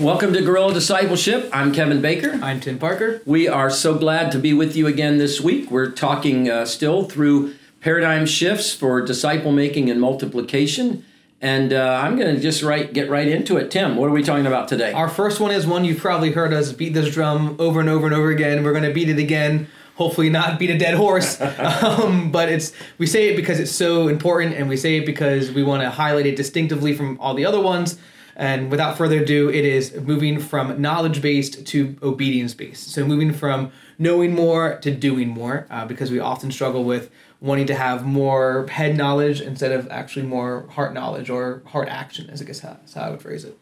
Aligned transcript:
Welcome 0.00 0.32
to 0.32 0.42
Guerrilla 0.42 0.72
Discipleship. 0.72 1.50
I'm 1.52 1.72
Kevin 1.72 2.00
Baker. 2.00 2.38
I'm 2.42 2.60
Tim 2.60 2.78
Parker. 2.78 3.20
We 3.26 3.48
are 3.48 3.68
so 3.68 3.98
glad 3.98 4.32
to 4.32 4.38
be 4.38 4.54
with 4.54 4.76
you 4.76 4.86
again 4.86 5.18
this 5.18 5.40
week. 5.40 5.70
We're 5.70 5.90
talking 5.90 6.48
uh, 6.48 6.64
still 6.66 7.04
through 7.04 7.54
paradigm 7.80 8.24
shifts 8.24 8.72
for 8.72 9.00
disciple 9.02 9.52
making 9.52 9.90
and 9.90 10.00
multiplication. 10.00 11.04
And 11.40 11.72
uh, 11.72 12.00
I'm 12.02 12.16
going 12.16 12.34
to 12.34 12.40
just 12.40 12.62
right, 12.62 12.92
get 12.92 13.10
right 13.10 13.28
into 13.28 13.56
it. 13.56 13.70
Tim, 13.70 13.96
what 13.96 14.08
are 14.08 14.12
we 14.12 14.22
talking 14.22 14.46
about 14.46 14.68
today? 14.68 14.92
Our 14.92 15.08
first 15.08 15.40
one 15.40 15.50
is 15.50 15.66
one 15.66 15.84
you've 15.84 16.00
probably 16.00 16.32
heard 16.32 16.52
us 16.52 16.72
beat 16.72 16.94
this 16.94 17.12
drum 17.12 17.56
over 17.58 17.80
and 17.80 17.88
over 17.88 18.06
and 18.06 18.14
over 18.14 18.30
again. 18.30 18.64
We're 18.64 18.72
going 18.72 18.84
to 18.84 18.94
beat 18.94 19.08
it 19.08 19.18
again. 19.18 19.68
Hopefully, 19.96 20.30
not 20.30 20.60
beat 20.60 20.70
a 20.70 20.78
dead 20.78 20.94
horse. 20.94 21.40
um, 21.58 22.30
but 22.30 22.48
it's 22.48 22.72
we 22.98 23.06
say 23.06 23.30
it 23.30 23.36
because 23.36 23.58
it's 23.58 23.72
so 23.72 24.06
important, 24.06 24.54
and 24.54 24.68
we 24.68 24.76
say 24.76 24.96
it 24.98 25.04
because 25.04 25.50
we 25.50 25.64
want 25.64 25.82
to 25.82 25.90
highlight 25.90 26.26
it 26.26 26.36
distinctively 26.36 26.94
from 26.94 27.18
all 27.20 27.34
the 27.34 27.44
other 27.44 27.60
ones. 27.60 27.98
And 28.38 28.70
without 28.70 28.96
further 28.96 29.18
ado, 29.22 29.50
it 29.50 29.64
is 29.64 29.94
moving 29.96 30.38
from 30.38 30.80
knowledge 30.80 31.20
based 31.20 31.66
to 31.66 31.96
obedience 32.04 32.54
based. 32.54 32.92
So 32.92 33.04
moving 33.04 33.32
from 33.32 33.72
knowing 33.98 34.32
more 34.32 34.76
to 34.76 34.92
doing 34.92 35.26
more, 35.28 35.66
uh, 35.70 35.84
because 35.84 36.12
we 36.12 36.20
often 36.20 36.52
struggle 36.52 36.84
with 36.84 37.10
wanting 37.40 37.66
to 37.66 37.74
have 37.74 38.06
more 38.06 38.68
head 38.70 38.96
knowledge 38.96 39.40
instead 39.40 39.72
of 39.72 39.88
actually 39.90 40.24
more 40.24 40.68
heart 40.70 40.94
knowledge 40.94 41.28
or 41.28 41.62
heart 41.66 41.88
action, 41.88 42.30
as 42.30 42.40
I 42.40 42.44
guess 42.44 42.60
how, 42.60 42.76
how 42.94 43.02
I 43.02 43.10
would 43.10 43.20
phrase 43.20 43.44
it. 43.44 43.58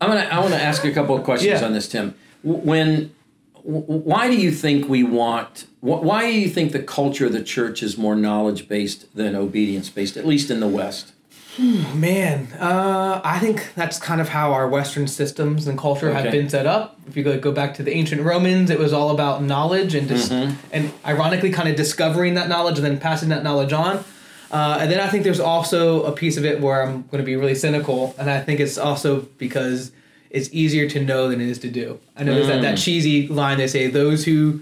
I'm 0.00 0.08
gonna. 0.10 0.22
I 0.22 0.40
want 0.40 0.52
to 0.52 0.60
ask 0.60 0.84
you 0.84 0.90
a 0.90 0.94
couple 0.94 1.14
of 1.16 1.22
questions 1.22 1.60
Yeah. 1.60 1.66
on 1.66 1.72
this, 1.72 1.88
Tim. 1.88 2.14
When, 2.42 3.14
why 3.62 4.28
do 4.28 4.36
you 4.36 4.50
think 4.50 4.88
we 4.88 5.02
want? 5.04 5.66
Why 5.80 6.30
do 6.30 6.38
you 6.38 6.48
think 6.48 6.72
the 6.72 6.82
culture 6.82 7.26
of 7.26 7.32
the 7.32 7.42
church 7.42 7.82
is 7.82 7.96
more 7.96 8.16
knowledge 8.16 8.68
based 8.68 9.14
than 9.16 9.34
obedience 9.36 9.88
based, 9.88 10.16
at 10.16 10.26
least 10.26 10.50
in 10.50 10.58
the 10.60 10.68
West? 10.68 11.12
Man, 11.58 12.48
uh, 12.60 13.20
I 13.24 13.38
think 13.38 13.72
that's 13.74 13.98
kind 13.98 14.20
of 14.20 14.28
how 14.28 14.52
our 14.52 14.68
Western 14.68 15.06
systems 15.08 15.66
and 15.66 15.78
culture 15.78 16.12
have 16.12 16.30
been 16.30 16.48
set 16.50 16.66
up. 16.66 16.98
If 17.08 17.16
you 17.16 17.24
go, 17.24 17.38
go 17.38 17.52
back 17.52 17.74
to 17.74 17.82
the 17.82 17.92
ancient 17.92 18.22
Romans, 18.22 18.68
it 18.70 18.78
was 18.78 18.92
all 18.92 19.10
about 19.10 19.42
knowledge 19.42 19.94
and 19.94 20.06
just, 20.08 20.30
and 20.72 20.92
ironically, 21.06 21.50
kind 21.50 21.68
of 21.68 21.76
discovering 21.76 22.34
that 22.34 22.48
knowledge 22.48 22.76
and 22.78 22.84
then 22.84 22.98
passing 22.98 23.30
that 23.30 23.42
knowledge 23.42 23.72
on. 23.72 24.04
Uh, 24.50 24.78
and 24.80 24.90
then 24.90 25.00
I 25.00 25.08
think 25.08 25.24
there's 25.24 25.40
also 25.40 26.02
a 26.04 26.12
piece 26.12 26.36
of 26.36 26.44
it 26.44 26.60
where 26.60 26.82
I'm 26.82 27.02
going 27.08 27.18
to 27.18 27.26
be 27.26 27.36
really 27.36 27.54
cynical, 27.54 28.14
and 28.18 28.30
I 28.30 28.40
think 28.40 28.60
it's 28.60 28.76
also 28.78 29.22
because 29.38 29.92
it's 30.30 30.48
easier 30.52 30.88
to 30.90 31.02
know 31.02 31.28
than 31.28 31.40
it 31.40 31.48
is 31.48 31.58
to 31.60 31.70
do. 31.70 31.98
I 32.16 32.22
know 32.24 32.34
there's 32.34 32.48
that, 32.48 32.62
that 32.62 32.78
cheesy 32.78 33.26
line 33.28 33.58
they 33.58 33.66
say, 33.66 33.86
"Those 33.88 34.24
who 34.24 34.60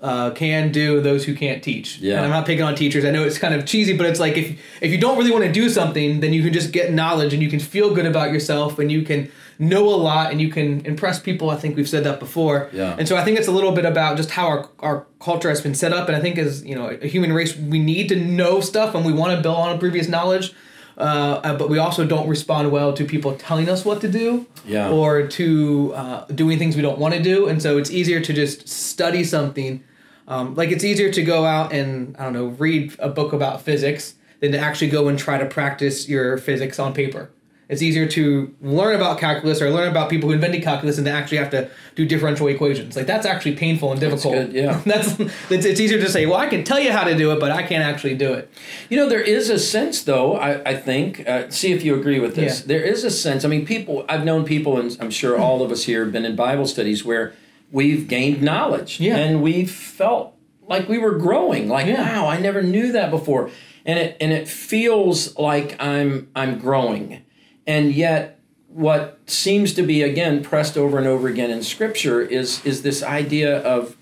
uh, 0.00 0.30
can 0.30 0.72
do, 0.72 1.00
those 1.00 1.24
who 1.24 1.34
can't 1.34 1.62
teach." 1.62 1.98
Yeah. 1.98 2.16
And 2.16 2.24
I'm 2.24 2.30
not 2.30 2.46
picking 2.46 2.62
on 2.64 2.74
teachers. 2.74 3.04
I 3.04 3.10
know 3.10 3.24
it's 3.24 3.38
kind 3.38 3.54
of 3.54 3.66
cheesy, 3.66 3.96
but 3.96 4.06
it's 4.06 4.20
like 4.20 4.36
if 4.36 4.58
if 4.80 4.90
you 4.90 4.98
don't 4.98 5.16
really 5.18 5.30
want 5.30 5.44
to 5.44 5.52
do 5.52 5.68
something, 5.68 6.20
then 6.20 6.32
you 6.32 6.42
can 6.42 6.52
just 6.52 6.72
get 6.72 6.92
knowledge 6.92 7.32
and 7.32 7.42
you 7.42 7.48
can 7.48 7.60
feel 7.60 7.94
good 7.94 8.06
about 8.06 8.32
yourself 8.32 8.78
and 8.78 8.90
you 8.90 9.02
can 9.02 9.30
know 9.58 9.88
a 9.88 9.96
lot 9.96 10.30
and 10.30 10.40
you 10.40 10.50
can 10.50 10.84
impress 10.84 11.18
people. 11.18 11.50
I 11.50 11.56
think 11.56 11.76
we've 11.76 11.88
said 11.88 12.04
that 12.04 12.20
before. 12.20 12.68
Yeah. 12.72 12.96
And 12.98 13.08
so 13.08 13.16
I 13.16 13.24
think 13.24 13.38
it's 13.38 13.48
a 13.48 13.52
little 13.52 13.72
bit 13.72 13.84
about 13.84 14.16
just 14.16 14.30
how 14.30 14.46
our 14.46 14.68
our 14.80 15.06
culture 15.20 15.48
has 15.48 15.60
been 15.60 15.74
set 15.74 15.92
up. 15.92 16.08
And 16.08 16.16
I 16.16 16.20
think 16.20 16.38
as 16.38 16.64
you 16.64 16.74
know, 16.74 16.88
a 16.88 17.06
human 17.06 17.32
race, 17.32 17.56
we 17.56 17.78
need 17.78 18.08
to 18.08 18.16
know 18.16 18.60
stuff 18.60 18.94
and 18.94 19.04
we 19.04 19.12
want 19.12 19.34
to 19.36 19.42
build 19.42 19.56
on 19.56 19.78
previous 19.78 20.08
knowledge. 20.08 20.52
Uh, 20.98 21.40
uh, 21.44 21.56
but 21.58 21.68
we 21.68 21.78
also 21.78 22.06
don't 22.06 22.26
respond 22.28 22.70
well 22.70 22.92
to 22.94 23.04
people 23.04 23.34
telling 23.36 23.68
us 23.68 23.84
what 23.84 24.00
to 24.00 24.08
do 24.08 24.46
Yeah. 24.66 24.88
or 24.90 25.26
to 25.26 25.92
uh, 25.94 26.24
doing 26.26 26.58
things 26.58 26.74
we 26.74 26.82
don't 26.82 26.98
want 26.98 27.12
to 27.14 27.22
do. 27.22 27.48
And 27.48 27.60
so 27.62 27.76
it's 27.76 27.90
easier 27.90 28.20
to 28.20 28.32
just 28.32 28.66
study 28.68 29.22
something. 29.22 29.84
Um, 30.28 30.54
like 30.54 30.70
it's 30.70 30.84
easier 30.84 31.10
to 31.12 31.22
go 31.22 31.44
out 31.44 31.72
and 31.72 32.16
I 32.18 32.24
don't 32.24 32.32
know 32.32 32.46
read 32.46 32.94
a 32.98 33.08
book 33.10 33.32
about 33.32 33.60
physics 33.62 34.14
than 34.40 34.52
to 34.52 34.58
actually 34.58 34.88
go 34.90 35.08
and 35.08 35.18
try 35.18 35.38
to 35.38 35.46
practice 35.46 36.08
your 36.08 36.38
physics 36.38 36.78
on 36.78 36.94
paper. 36.94 37.30
It's 37.68 37.82
easier 37.82 38.06
to 38.06 38.54
learn 38.62 38.94
about 38.94 39.18
calculus 39.18 39.60
or 39.60 39.70
learn 39.70 39.88
about 39.88 40.08
people 40.08 40.28
who 40.28 40.34
invented 40.34 40.62
calculus 40.62 40.96
than 40.96 41.04
to 41.06 41.10
actually 41.10 41.38
have 41.38 41.50
to 41.50 41.68
do 41.96 42.06
differential 42.06 42.46
equations. 42.46 42.94
Like 42.94 43.06
that's 43.06 43.26
actually 43.26 43.56
painful 43.56 43.90
and 43.90 43.98
difficult. 44.00 44.34
good, 44.34 44.52
yeah. 44.52 44.80
that's 44.86 45.18
it's, 45.50 45.64
it's 45.64 45.80
easier 45.80 45.98
to 46.00 46.08
say, 46.08 46.26
well, 46.26 46.36
I 46.36 46.46
can 46.46 46.62
tell 46.62 46.78
you 46.78 46.92
how 46.92 47.02
to 47.02 47.16
do 47.16 47.32
it, 47.32 47.40
but 47.40 47.50
I 47.50 47.64
can't 47.64 47.82
actually 47.82 48.14
do 48.14 48.32
it. 48.34 48.52
You 48.88 48.96
know, 48.98 49.08
there 49.08 49.20
is 49.20 49.50
a 49.50 49.58
sense, 49.58 50.02
though. 50.04 50.36
I, 50.36 50.70
I 50.70 50.76
think. 50.76 51.28
Uh, 51.28 51.50
see 51.50 51.72
if 51.72 51.82
you 51.84 51.98
agree 51.98 52.20
with 52.20 52.36
this. 52.36 52.60
Yeah. 52.60 52.66
There 52.68 52.82
is 52.82 53.02
a 53.02 53.10
sense. 53.10 53.44
I 53.44 53.48
mean, 53.48 53.66
people. 53.66 54.04
I've 54.08 54.24
known 54.24 54.44
people, 54.44 54.78
and 54.78 54.96
I'm 55.00 55.10
sure 55.10 55.36
all 55.36 55.62
of 55.62 55.72
us 55.72 55.84
here 55.84 56.04
have 56.04 56.12
been 56.12 56.24
in 56.24 56.36
Bible 56.36 56.66
studies 56.66 57.04
where 57.04 57.32
we've 57.72 58.06
gained 58.06 58.42
knowledge, 58.42 59.00
Yeah. 59.00 59.16
and 59.16 59.42
we've 59.42 59.70
felt 59.70 60.34
like 60.68 60.88
we 60.88 60.98
were 60.98 61.18
growing. 61.18 61.68
Like, 61.68 61.86
Yeah. 61.86 62.20
wow, 62.20 62.28
I 62.28 62.38
never 62.38 62.62
knew 62.62 62.92
that 62.92 63.10
before, 63.10 63.50
and 63.84 63.98
it 63.98 64.16
and 64.20 64.32
it 64.32 64.46
feels 64.46 65.36
like 65.36 65.74
I'm 65.82 66.28
I'm 66.36 66.58
growing, 66.58 67.22
and 67.66 67.92
yet 67.92 68.38
what 68.68 69.18
seems 69.26 69.72
to 69.74 69.82
be 69.82 70.02
again 70.02 70.42
pressed 70.42 70.76
over 70.76 70.98
and 70.98 71.06
over 71.06 71.28
again 71.28 71.50
in 71.50 71.62
Scripture 71.62 72.20
is 72.20 72.64
is 72.64 72.82
this 72.82 73.02
idea 73.02 73.58
of 73.62 73.96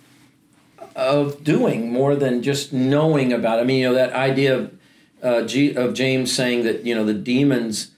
of 0.97 1.43
doing 1.43 1.93
more 1.93 2.15
than 2.15 2.43
just 2.43 2.73
knowing 2.73 3.33
about. 3.33 3.59
it. 3.59 3.63
I 3.63 3.65
mean, 3.65 3.81
you 3.81 3.89
know 3.89 3.95
that 3.95 4.13
idea 4.13 4.57
of 4.57 4.79
uh, 5.23 5.43
G, 5.43 5.75
of 5.75 5.95
James 5.95 6.33
saying 6.33 6.65
that 6.65 6.85
you 6.85 6.95
know 6.95 7.05
the 7.05 7.15
demons 7.15 7.93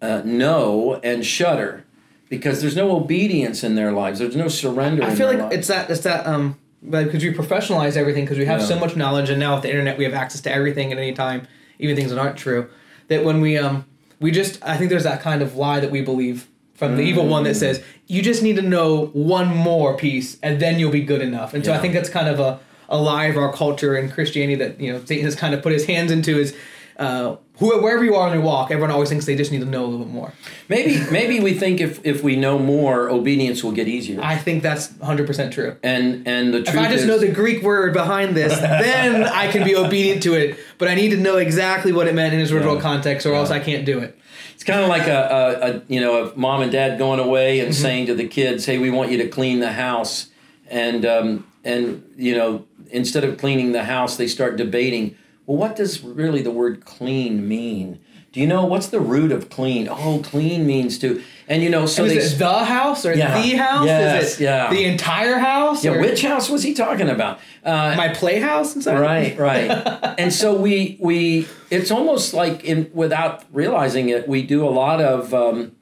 uh, 0.00 0.22
know 0.24 1.00
and 1.02 1.24
shudder 1.24 1.84
because 2.28 2.62
there's 2.62 2.76
no 2.76 2.96
obedience 2.96 3.62
in 3.62 3.74
their 3.74 3.92
lives. 3.92 4.18
There's 4.18 4.36
no 4.36 4.48
surrender. 4.48 5.02
I 5.02 5.14
feel 5.14 5.26
like 5.26 5.38
lives. 5.38 5.54
it's 5.54 5.68
that 5.68 5.90
it's 5.90 6.00
that 6.00 6.26
um 6.26 6.58
because 6.82 7.22
we 7.22 7.32
professionalize 7.32 7.96
everything 7.96 8.24
because 8.24 8.38
we 8.38 8.46
have 8.46 8.60
so 8.60 8.76
much 8.78 8.96
knowledge 8.96 9.30
and 9.30 9.38
now 9.38 9.54
with 9.54 9.62
the 9.62 9.68
internet 9.68 9.96
we 9.96 10.04
have 10.04 10.14
access 10.14 10.40
to 10.40 10.52
everything 10.52 10.90
at 10.90 10.98
any 10.98 11.12
time, 11.12 11.46
even 11.78 11.94
things 11.94 12.10
that 12.10 12.18
aren't 12.18 12.36
true. 12.36 12.68
That 13.08 13.24
when 13.24 13.40
we 13.40 13.58
um 13.58 13.84
we 14.22 14.30
just 14.30 14.62
I 14.62 14.76
think 14.76 14.90
there's 14.90 15.04
that 15.04 15.20
kind 15.20 15.42
of 15.42 15.56
lie 15.56 15.80
that 15.80 15.90
we 15.90 16.00
believe 16.00 16.48
from 16.74 16.96
the 16.96 17.02
evil 17.02 17.26
one 17.28 17.44
that 17.44 17.50
mm. 17.50 17.60
says 17.60 17.84
you 18.06 18.22
just 18.22 18.42
need 18.42 18.56
to 18.56 18.62
know 18.62 19.06
one 19.12 19.48
more 19.48 19.96
piece 19.96 20.38
and 20.42 20.60
then 20.60 20.78
you'll 20.78 20.90
be 20.90 21.02
good 21.02 21.20
enough. 21.20 21.54
And 21.54 21.64
so 21.64 21.72
I 21.72 21.78
think 21.78 21.94
that's 21.94 22.08
kind 22.08 22.28
of 22.28 22.40
a 22.40 22.58
a 22.88 22.96
lie 22.96 23.26
of 23.26 23.36
our 23.36 23.52
culture 23.52 23.94
and 23.94 24.12
Christianity 24.12 24.54
that 24.56 24.80
you 24.80 24.92
know 24.92 25.04
Satan 25.04 25.24
has 25.24 25.34
kind 25.34 25.54
of 25.54 25.62
put 25.62 25.72
his 25.72 25.86
hands 25.86 26.12
into 26.12 26.38
is 26.38 26.56
uh, 27.02 27.36
who, 27.58 27.82
wherever 27.82 28.04
you 28.04 28.14
are 28.14 28.28
on 28.28 28.32
your 28.34 28.42
walk, 28.42 28.70
everyone 28.70 28.90
always 28.90 29.08
thinks 29.08 29.26
they 29.26 29.36
just 29.36 29.52
need 29.52 29.60
to 29.60 29.66
know 29.66 29.84
a 29.84 29.86
little 29.86 30.04
bit 30.06 30.12
more. 30.12 30.32
maybe 30.68 30.98
maybe 31.10 31.40
we 31.40 31.52
think 31.54 31.80
if 31.80 32.00
if 32.04 32.22
we 32.22 32.34
know 32.36 32.58
more, 32.58 33.10
obedience 33.10 33.62
will 33.62 33.72
get 33.72 33.88
easier. 33.88 34.20
I 34.22 34.36
think 34.36 34.62
that's 34.62 34.88
100% 34.88 35.52
true. 35.52 35.76
and 35.82 36.26
and 36.26 36.54
the 36.54 36.62
truth 36.62 36.68
If 36.76 36.80
I 36.80 36.84
just 36.90 37.02
is, 37.02 37.06
know 37.06 37.18
the 37.18 37.30
Greek 37.30 37.62
word 37.62 37.92
behind 37.92 38.36
this, 38.36 38.56
then 38.86 39.24
I 39.24 39.50
can 39.52 39.64
be 39.64 39.76
obedient 39.76 40.22
to 40.24 40.34
it. 40.34 40.58
But 40.78 40.88
I 40.88 40.94
need 40.94 41.10
to 41.10 41.16
know 41.18 41.36
exactly 41.36 41.92
what 41.92 42.06
it 42.06 42.14
meant 42.14 42.32
in 42.34 42.40
its 42.40 42.50
original 42.50 42.76
Yeah. 42.76 42.80
context, 42.82 43.26
or 43.26 43.34
else 43.34 43.50
I 43.50 43.58
can't 43.60 43.84
do 43.84 43.98
it. 43.98 44.18
It's 44.54 44.64
kind 44.64 44.80
of 44.82 44.88
like 44.88 45.06
a, 45.08 45.20
a, 45.62 45.70
a 45.70 45.82
you 45.88 46.00
know 46.00 46.26
a 46.26 46.36
mom 46.38 46.62
and 46.62 46.70
dad 46.72 46.98
going 46.98 47.20
away 47.20 47.60
and 47.60 47.74
saying 47.74 48.06
to 48.06 48.14
the 48.14 48.26
kids, 48.28 48.64
"Hey, 48.66 48.78
we 48.78 48.90
want 48.90 49.10
you 49.10 49.18
to 49.18 49.28
clean 49.28 49.60
the 49.60 49.72
house," 49.72 50.28
and 50.70 51.04
um, 51.04 51.46
and 51.64 52.02
you 52.16 52.34
know 52.36 52.64
instead 52.90 53.24
of 53.24 53.38
cleaning 53.38 53.72
the 53.72 53.84
house, 53.84 54.16
they 54.16 54.26
start 54.28 54.56
debating. 54.56 55.16
Well, 55.46 55.56
what 55.58 55.76
does 55.76 56.02
really 56.02 56.42
the 56.42 56.50
word 56.50 56.84
"clean" 56.84 57.46
mean? 57.48 57.98
Do 58.32 58.40
you 58.40 58.46
know 58.46 58.64
what's 58.64 58.86
the 58.86 59.00
root 59.00 59.30
of 59.30 59.50
clean? 59.50 59.88
Oh, 59.90 60.22
clean 60.24 60.66
means 60.66 60.98
to, 61.00 61.22
and 61.48 61.62
you 61.62 61.68
know 61.68 61.84
so 61.84 62.04
is 62.06 62.38
they. 62.38 62.44
the 62.46 62.64
house 62.64 63.04
or 63.04 63.12
Yeah. 63.12 63.42
the 63.42 63.56
house? 63.56 63.84
Yes, 63.84 64.24
is 64.34 64.40
it 64.40 64.44
yeah. 64.44 64.70
the 64.70 64.84
entire 64.84 65.36
house? 65.36 65.84
yeah, 65.84 65.92
or 65.92 66.00
which 66.00 66.22
house 66.22 66.48
was 66.48 66.62
he 66.62 66.72
talking 66.72 67.10
about? 67.10 67.40
Uh, 67.62 67.94
my 67.96 68.08
playhouse? 68.08 68.74
Right 68.86 69.38
right 69.38 69.70
and 70.18 70.32
so 70.32 70.54
we 70.56 70.96
we 71.00 71.46
it's 71.70 71.90
almost 71.90 72.32
like 72.32 72.64
in 72.64 72.90
without 72.94 73.44
realizing 73.52 74.08
it 74.08 74.26
we 74.26 74.42
do 74.42 74.64
a 74.66 74.70
lot 74.70 75.00
of 75.02 75.34
um, 75.34 75.72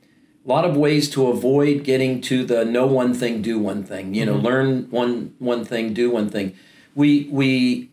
a 0.44 0.48
lot 0.48 0.64
of 0.64 0.76
ways 0.76 1.08
to 1.10 1.28
avoid 1.28 1.84
getting 1.84 2.20
to 2.22 2.44
the 2.44 2.64
know 2.64 2.86
one 2.86 3.14
thing 3.14 3.42
do 3.42 3.58
one 3.60 3.84
thing 3.84 4.12
you 4.14 4.24
know 4.26 4.34
learn 4.34 4.90
one 4.90 5.34
one 5.38 5.64
thing 5.64 5.94
do 5.94 6.10
one 6.10 6.28
thing 6.28 6.54
we 6.96 7.28
we 7.30 7.90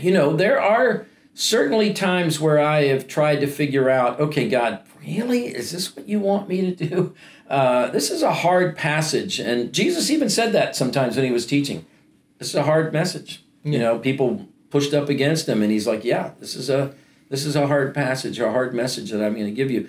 you 0.00 0.12
know 0.12 0.34
there 0.34 0.60
are 0.60 1.06
certainly 1.34 1.92
times 1.92 2.40
where 2.40 2.58
i 2.58 2.84
have 2.84 3.06
tried 3.06 3.36
to 3.36 3.46
figure 3.46 3.88
out 3.88 4.18
okay 4.20 4.48
god 4.48 4.80
really 5.00 5.46
is 5.46 5.70
this 5.72 5.94
what 5.94 6.08
you 6.08 6.18
want 6.18 6.48
me 6.48 6.74
to 6.74 6.86
do 6.86 7.14
uh, 7.48 7.88
this 7.90 8.10
is 8.10 8.22
a 8.22 8.32
hard 8.32 8.76
passage 8.76 9.38
and 9.38 9.72
jesus 9.72 10.10
even 10.10 10.28
said 10.28 10.52
that 10.52 10.76
sometimes 10.76 11.16
when 11.16 11.24
he 11.24 11.32
was 11.32 11.46
teaching 11.46 11.86
this 12.40 12.48
is 12.48 12.54
a 12.54 12.64
hard 12.64 12.92
message. 12.92 13.44
You 13.62 13.78
know, 13.78 13.98
people 13.98 14.48
pushed 14.70 14.94
up 14.94 15.08
against 15.08 15.48
him, 15.48 15.62
and 15.62 15.70
he's 15.70 15.86
like, 15.86 16.04
"Yeah, 16.04 16.32
this 16.40 16.56
is 16.56 16.68
a 16.68 16.94
this 17.28 17.44
is 17.44 17.54
a 17.54 17.68
hard 17.68 17.94
passage, 17.94 18.40
a 18.40 18.50
hard 18.50 18.74
message 18.74 19.10
that 19.10 19.24
I'm 19.24 19.34
going 19.34 19.44
to 19.44 19.52
give 19.52 19.70
you." 19.70 19.88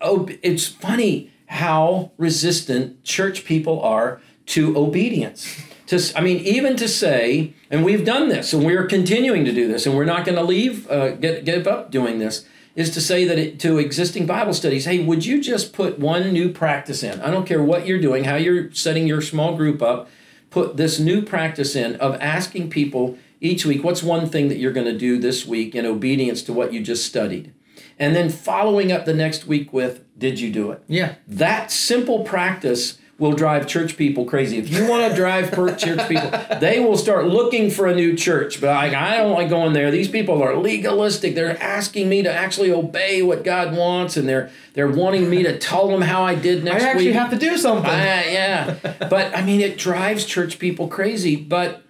Oh, 0.00 0.28
it's 0.42 0.68
funny 0.68 1.32
how 1.46 2.12
resistant 2.18 3.02
church 3.02 3.44
people 3.44 3.80
are 3.80 4.20
to 4.46 4.76
obedience. 4.76 5.60
To, 5.86 6.00
I 6.16 6.20
mean, 6.20 6.38
even 6.38 6.76
to 6.76 6.88
say, 6.88 7.54
and 7.70 7.84
we've 7.84 8.04
done 8.04 8.28
this, 8.28 8.52
and 8.52 8.64
we're 8.64 8.86
continuing 8.86 9.44
to 9.44 9.52
do 9.52 9.68
this, 9.68 9.86
and 9.86 9.96
we're 9.96 10.04
not 10.04 10.24
going 10.24 10.36
to 10.36 10.42
leave, 10.42 10.90
uh, 10.90 11.10
get 11.12 11.44
give 11.44 11.66
up 11.66 11.90
doing 11.90 12.18
this. 12.18 12.44
Is 12.74 12.90
to 12.90 13.00
say 13.00 13.24
that 13.24 13.38
it, 13.38 13.60
to 13.60 13.78
existing 13.78 14.26
Bible 14.26 14.52
studies, 14.52 14.84
hey, 14.84 15.02
would 15.02 15.24
you 15.24 15.40
just 15.40 15.72
put 15.72 15.98
one 15.98 16.32
new 16.32 16.52
practice 16.52 17.02
in? 17.02 17.20
I 17.20 17.30
don't 17.30 17.46
care 17.46 17.62
what 17.62 17.86
you're 17.86 18.00
doing, 18.00 18.24
how 18.24 18.36
you're 18.36 18.70
setting 18.72 19.06
your 19.06 19.22
small 19.22 19.56
group 19.56 19.80
up 19.80 20.08
put 20.50 20.76
this 20.76 20.98
new 20.98 21.22
practice 21.22 21.74
in 21.74 21.96
of 21.96 22.14
asking 22.20 22.70
people 22.70 23.18
each 23.40 23.66
week, 23.66 23.82
what's 23.82 24.02
one 24.02 24.28
thing 24.28 24.48
that 24.48 24.58
you're 24.58 24.72
going 24.72 24.86
to 24.86 24.96
do 24.96 25.18
this 25.18 25.46
week 25.46 25.74
in 25.74 25.84
obedience 25.84 26.42
to 26.42 26.52
what 26.52 26.72
you 26.72 26.82
just 26.82 27.04
studied? 27.06 27.52
and 27.98 28.14
then 28.14 28.28
following 28.28 28.92
up 28.92 29.04
the 29.04 29.14
next 29.14 29.46
week 29.46 29.72
with, 29.72 30.02
Did 30.18 30.40
you 30.40 30.52
do 30.52 30.70
it? 30.70 30.82
Yeah. 30.86 31.16
That 31.26 31.70
simple 31.70 32.24
practice 32.24 32.98
will 33.18 33.32
drive 33.32 33.66
church 33.66 33.96
people 33.96 34.26
crazy. 34.26 34.58
If 34.58 34.68
you 34.68 34.86
want 34.88 35.10
to 35.10 35.16
drive 35.16 35.50
church 35.78 36.06
people, 36.08 36.30
they 36.60 36.80
will 36.80 36.98
start 36.98 37.26
looking 37.26 37.70
for 37.70 37.86
a 37.86 37.94
new 37.94 38.14
church. 38.14 38.60
But 38.60 38.70
I, 38.70 39.14
I 39.14 39.16
don't 39.16 39.32
like 39.32 39.48
going 39.48 39.72
there. 39.72 39.90
These 39.90 40.08
people 40.08 40.42
are 40.42 40.54
legalistic. 40.56 41.34
They're 41.34 41.60
asking 41.62 42.08
me 42.10 42.22
to 42.22 42.30
actually 42.32 42.70
obey 42.72 43.22
what 43.22 43.42
God 43.42 43.74
wants, 43.74 44.16
and 44.18 44.28
they're 44.28 44.50
they're 44.74 44.90
wanting 44.90 45.30
me 45.30 45.42
to 45.44 45.58
tell 45.58 45.88
them 45.88 46.02
how 46.02 46.24
I 46.24 46.34
did 46.34 46.62
next 46.64 46.84
I 46.84 46.88
actually 46.88 47.06
week. 47.06 47.14
have 47.14 47.30
to 47.30 47.38
do 47.38 47.56
something. 47.56 47.90
I- 47.90 48.30
yeah, 48.30 48.76
but 49.08 49.34
I 49.34 49.42
mean, 49.42 49.60
it 49.62 49.78
drives 49.78 50.26
church 50.26 50.58
people 50.58 50.88
crazy. 50.88 51.36
But 51.36 51.82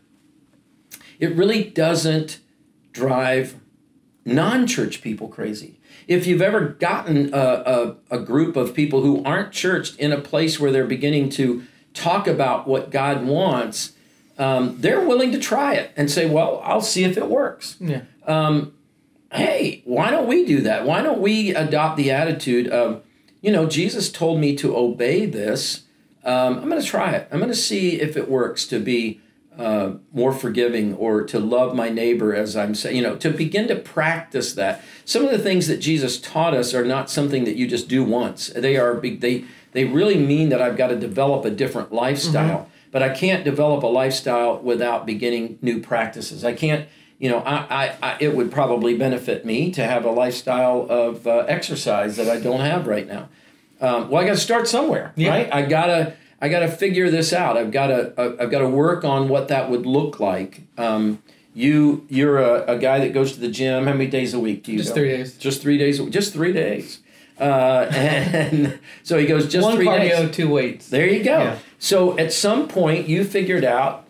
it 1.19 1.35
really 1.35 1.65
doesn't 1.65 2.39
drive 2.93 3.57
non-church 4.25 5.03
people 5.03 5.29
crazy. 5.29 5.79
If 6.07 6.27
you've 6.27 6.43
ever 6.43 6.61
gotten 6.69 7.33
a, 7.35 7.97
a, 8.11 8.17
a 8.17 8.19
group 8.19 8.57
of 8.57 8.75
people 8.75 9.03
who 9.03 9.23
aren't 9.25 9.53
churched 9.53 9.99
in 9.99 10.13
a 10.13 10.21
place 10.21 10.61
where 10.61 10.71
they're 10.71 10.87
beginning 10.87 11.31
to 11.31 11.65
talk 11.95 12.27
about 12.27 12.69
what 12.69 12.91
God 12.91 13.25
wants, 13.25 13.93
um, 14.39 14.77
they're 14.81 15.07
willing 15.07 15.33
to 15.33 15.39
try 15.39 15.75
it 15.75 15.93
and 15.97 16.11
say, 16.11 16.29
"Well, 16.29 16.61
I'll 16.65 16.81
see 16.81 17.05
if 17.05 17.17
it 17.17 17.29
works." 17.29 17.77
yeah. 17.81 18.03
Um, 18.27 18.75
hey, 19.33 19.83
why 19.85 20.11
don't 20.11 20.27
we 20.27 20.45
do 20.45 20.61
that? 20.63 20.85
Why 20.85 21.03
don't 21.03 21.21
we 21.21 21.55
adopt 21.55 21.97
the 21.97 22.11
attitude 22.11 22.69
of, 22.69 23.03
you 23.41 23.51
know, 23.51 23.67
Jesus 23.67 24.11
told 24.11 24.41
me 24.41 24.57
to 24.57 24.77
obey 24.77 25.27
this. 25.27 25.83
Um, 26.25 26.59
I'm 26.59 26.69
going 26.69 26.81
to 26.81 26.87
try 26.87 27.13
it. 27.13 27.29
I'm 27.31 27.39
going 27.39 27.51
to 27.51 27.57
see 27.57 28.01
if 28.01 28.17
it 28.17 28.29
works 28.29 28.67
to 28.69 28.81
be 28.81 29.21
uh, 29.59 29.95
more 30.13 30.33
forgiving 30.33 30.95
or 30.95 31.23
to 31.25 31.39
love 31.39 31.75
my 31.75 31.89
neighbor 31.89 32.35
as 32.35 32.57
I'm 32.57 32.75
saying, 32.75 32.97
you 32.97 33.03
know, 33.03 33.17
to 33.17 33.31
begin 33.31 33.69
to 33.69 33.77
practice 33.77 34.55
that. 34.55 34.83
Some 35.05 35.25
of 35.25 35.31
the 35.31 35.39
things 35.39 35.67
that 35.69 35.79
Jesus 35.79 36.21
taught 36.21 36.55
us 36.55 36.75
are 36.75 36.85
not 36.85 37.09
something 37.11 37.45
that 37.45 37.57
you 37.57 37.67
just 37.67 37.89
do 37.89 38.05
once. 38.05 38.49
They 38.49 38.77
are. 38.77 39.01
They 39.01 39.45
they 39.73 39.85
really 39.85 40.19
mean 40.19 40.49
that 40.51 40.61
I've 40.63 40.77
got 40.77 40.89
to 40.89 40.97
develop 40.97 41.45
a 41.45 41.51
different 41.51 41.93
lifestyle. 41.93 42.69
But 42.93 43.03
I 43.03 43.11
can't 43.11 43.45
develop 43.45 43.83
a 43.83 43.89
lifestyle 43.89 44.59
without 44.59 45.05
beginning 45.05 45.59
new 45.61 45.81
practices. 45.81 46.45
I 46.45 46.55
can't 46.55 46.89
you 47.19 47.31
know, 47.31 47.39
I, 47.39 47.55
I, 47.85 47.97
I, 48.03 48.17
it 48.21 48.37
would 48.37 48.53
probably 48.53 48.97
benefit 48.97 49.45
me 49.47 49.71
to 49.73 49.83
have 49.83 50.05
a 50.05 50.11
lifestyle 50.11 50.87
of 50.91 51.27
uh, 51.27 51.45
exercise 51.49 52.17
that 52.17 52.29
I 52.29 52.39
don't 52.39 52.61
have 52.61 52.87
right 52.87 53.07
now. 53.07 53.31
Um, 53.81 54.11
well, 54.11 54.23
I 54.23 54.27
got 54.27 54.35
to 54.35 54.41
start 54.41 54.69
somewhere, 54.69 55.13
Yeah. 55.17 55.31
right? 55.31 55.49
I 55.53 55.63
gotta, 55.63 56.15
I 56.41 56.49
gotta 56.49 56.69
figure 56.69 57.11
this 57.11 57.33
out. 57.33 57.57
I've 57.57 57.71
got 57.71 57.87
to, 57.89 58.21
uh, 58.21 58.37
I've 58.41 58.51
got 58.51 58.59
to 58.59 58.69
work 58.69 59.05
on 59.05 59.29
what 59.29 59.49
that 59.49 59.71
would 59.71 59.87
look 59.87 60.21
like. 60.21 60.63
Um, 60.77 61.23
you, 61.55 62.05
you're 62.11 62.39
a, 62.39 62.75
a 62.75 62.79
guy 62.79 62.99
that 63.01 63.15
goes 63.15 63.33
to 63.33 63.41
the 63.41 63.49
gym. 63.49 63.87
How 63.87 63.93
many 63.93 64.09
days 64.11 64.35
a 64.35 64.39
week 64.39 64.63
do 64.65 64.73
you 64.73 64.79
Just 64.79 64.91
go? 64.91 64.97
three 64.97 65.09
days. 65.09 65.39
Just 65.39 65.63
three 65.63 65.79
days. 65.79 65.99
Just 66.11 66.35
three 66.35 66.53
days. 66.53 67.01
Uh, 67.41 67.87
and 67.91 68.79
so 69.03 69.19
he 69.19 69.27
goes 69.27 69.51
just 69.51 69.65
One 69.65 69.77
three 69.77 69.87
cardio, 69.87 70.27
days. 70.27 70.37
two 70.37 70.51
weights. 70.51 70.89
There 70.91 71.07
you 71.09 71.25
go. 71.25 71.39
Yeah. 71.39 71.59
So 71.79 72.19
at 72.19 72.33
some 72.33 72.69
point 72.69 73.09
you 73.09 73.25
figured 73.25 73.65
out 73.65 74.05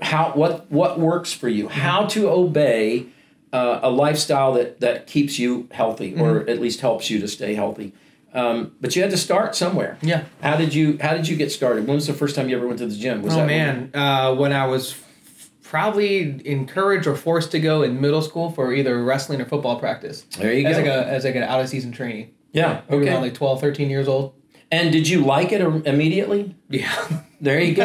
how 0.00 0.30
what 0.32 0.70
what 0.70 1.00
works 1.00 1.32
for 1.32 1.48
you, 1.48 1.68
how 1.68 2.06
to 2.06 2.28
obey 2.28 3.06
uh, 3.52 3.80
a 3.82 3.90
lifestyle 3.90 4.52
that 4.54 4.80
that 4.80 5.06
keeps 5.08 5.38
you 5.38 5.68
healthy 5.72 6.14
or 6.14 6.48
at 6.48 6.60
least 6.60 6.80
helps 6.80 7.10
you 7.10 7.18
to 7.20 7.26
stay 7.28 7.54
healthy. 7.54 7.92
Um, 8.34 8.72
but 8.80 8.94
you 8.94 9.02
had 9.02 9.10
to 9.10 9.16
start 9.16 9.54
somewhere. 9.56 9.96
Yeah. 10.02 10.24
How 10.42 10.56
did 10.56 10.74
you 10.74 10.98
How 11.00 11.14
did 11.14 11.26
you 11.28 11.36
get 11.36 11.50
started? 11.50 11.86
When 11.86 11.94
was 11.96 12.06
the 12.06 12.12
first 12.14 12.36
time 12.36 12.48
you 12.48 12.56
ever 12.56 12.66
went 12.66 12.78
to 12.80 12.86
the 12.86 12.94
gym? 12.96 13.22
Was 13.22 13.34
Oh 13.34 13.44
man, 13.46 13.90
uh, 13.94 14.34
when 14.34 14.52
I 14.52 14.66
was 14.66 14.92
f- 14.92 15.50
probably 15.62 16.40
encouraged 16.46 17.06
or 17.06 17.14
forced 17.16 17.50
to 17.52 17.60
go 17.60 17.82
in 17.82 18.00
middle 18.00 18.22
school 18.22 18.50
for 18.50 18.72
either 18.72 19.02
wrestling 19.02 19.40
or 19.40 19.44
football 19.46 19.78
practice. 19.78 20.22
There 20.38 20.52
you 20.52 20.66
as 20.66 20.76
go. 20.76 20.82
like 20.82 20.90
a 20.90 21.06
as 21.08 21.24
like 21.24 21.36
an 21.36 21.42
out 21.42 21.60
of 21.60 21.68
season 21.68 21.92
training. 21.92 22.30
yeah. 22.52 22.82
We 22.88 22.96
Okay. 22.98 23.10
around 23.10 23.22
like 23.22 23.34
12, 23.34 23.60
13 23.60 23.90
years 23.90 24.08
old. 24.08 24.34
and 24.70 24.92
did 24.92 25.08
you 25.08 25.24
like 25.24 25.50
it 25.52 25.60
immediately? 25.86 26.54
Yeah. 26.68 26.92
There 27.40 27.60
you 27.62 27.72
go. 27.72 27.84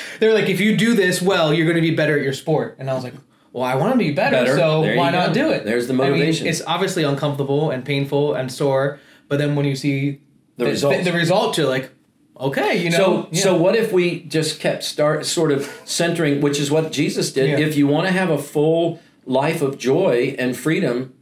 they 0.20 0.26
were 0.26 0.32
like, 0.32 0.48
if 0.48 0.58
you 0.58 0.74
do 0.74 0.94
this 0.94 1.20
well, 1.20 1.52
you're 1.52 1.66
going 1.66 1.76
to 1.76 1.82
be 1.82 1.94
better 1.94 2.16
at 2.16 2.24
your 2.24 2.32
sport. 2.32 2.76
And 2.78 2.88
I 2.88 2.94
was 2.94 3.04
like, 3.04 3.12
well, 3.52 3.62
I 3.62 3.74
want 3.74 3.92
to 3.92 3.98
be 3.98 4.10
better, 4.12 4.36
Better. 4.36 4.56
so 4.56 4.80
There 4.80 4.96
why 4.96 5.10
not 5.10 5.34
do 5.34 5.50
it? 5.50 5.66
There's 5.66 5.86
the 5.86 5.92
I 5.92 5.96
mean, 5.98 6.12
motivation. 6.12 6.46
it's 6.46 6.62
obviously 6.66 7.02
uncomfortable 7.02 7.70
and 7.70 7.84
painful 7.84 8.32
and 8.32 8.50
sore, 8.50 8.98
but 9.28 9.38
then 9.38 9.56
when 9.56 9.66
you 9.66 9.76
see 9.76 10.20
The 10.56 10.66
results. 10.66 11.04
the, 11.04 11.12
result, 11.12 11.58
you're 11.58 11.68
like, 11.68 11.90
okay, 12.38 12.76
you 12.82 12.90
know. 12.90 12.96
So, 12.96 13.28
yeah. 13.30 13.42
so 13.42 13.56
what 13.56 13.76
if 13.76 13.92
we 13.92 14.20
just 14.20 14.60
kept 14.60 14.84
start 14.84 15.26
sort 15.26 15.52
of 15.52 15.64
centering, 15.84 16.40
which 16.40 16.58
is 16.58 16.70
what 16.70 16.92
Jesus 16.92 17.32
did. 17.32 17.50
Yeah. 17.50 17.66
If 17.66 17.76
you 17.76 17.86
want 17.86 18.06
to 18.06 18.12
have 18.12 18.30
a 18.30 18.38
full 18.38 19.00
life 19.24 19.62
of 19.62 19.78
joy 19.78 20.34
and 20.38 20.56
freedom, 20.56 21.12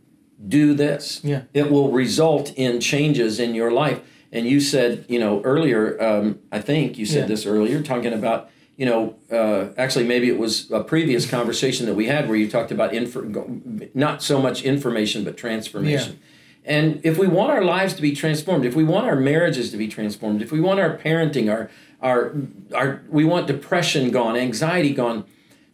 do 0.46 0.74
this. 0.74 1.20
Yeah. 1.24 1.42
It 1.54 1.70
will 1.70 1.90
result 1.90 2.52
in 2.56 2.80
changes 2.80 3.40
in 3.40 3.54
your 3.54 3.70
life. 3.70 4.00
And 4.30 4.46
you 4.46 4.60
said, 4.60 5.04
you 5.08 5.18
know, 5.20 5.40
earlier, 5.42 6.00
um, 6.02 6.40
I 6.50 6.60
think 6.60 6.98
you 6.98 7.06
said 7.06 7.20
Yeah. 7.20 7.26
this 7.26 7.46
earlier, 7.46 7.80
talking 7.82 8.12
about, 8.12 8.50
you 8.76 8.84
know, 8.84 9.14
uh, 9.30 9.68
actually 9.78 10.04
maybe 10.06 10.28
it 10.28 10.38
was 10.38 10.68
a 10.72 10.82
previous 10.82 11.24
conversation 11.30 11.86
that 11.86 11.94
we 11.94 12.06
had 12.06 12.28
where 12.28 12.36
you 12.36 12.50
talked 12.50 12.72
about 12.72 12.92
infor- 12.92 13.88
not 13.94 14.22
so 14.22 14.42
much 14.42 14.64
information 14.64 15.22
but 15.24 15.36
transformation. 15.36 16.18
And 16.64 17.00
if 17.04 17.18
we 17.18 17.26
want 17.26 17.50
our 17.50 17.62
lives 17.62 17.94
to 17.94 18.02
be 18.02 18.14
transformed, 18.14 18.64
if 18.64 18.74
we 18.74 18.84
want 18.84 19.06
our 19.06 19.16
marriages 19.16 19.70
to 19.70 19.76
be 19.76 19.88
transformed, 19.88 20.40
if 20.40 20.50
we 20.50 20.60
want 20.60 20.80
our 20.80 20.96
parenting, 20.96 21.52
our 21.52 21.70
our 22.00 22.34
our 22.74 23.02
we 23.08 23.24
want 23.24 23.46
depression 23.46 24.10
gone, 24.10 24.36
anxiety 24.36 24.94
gone, 24.94 25.24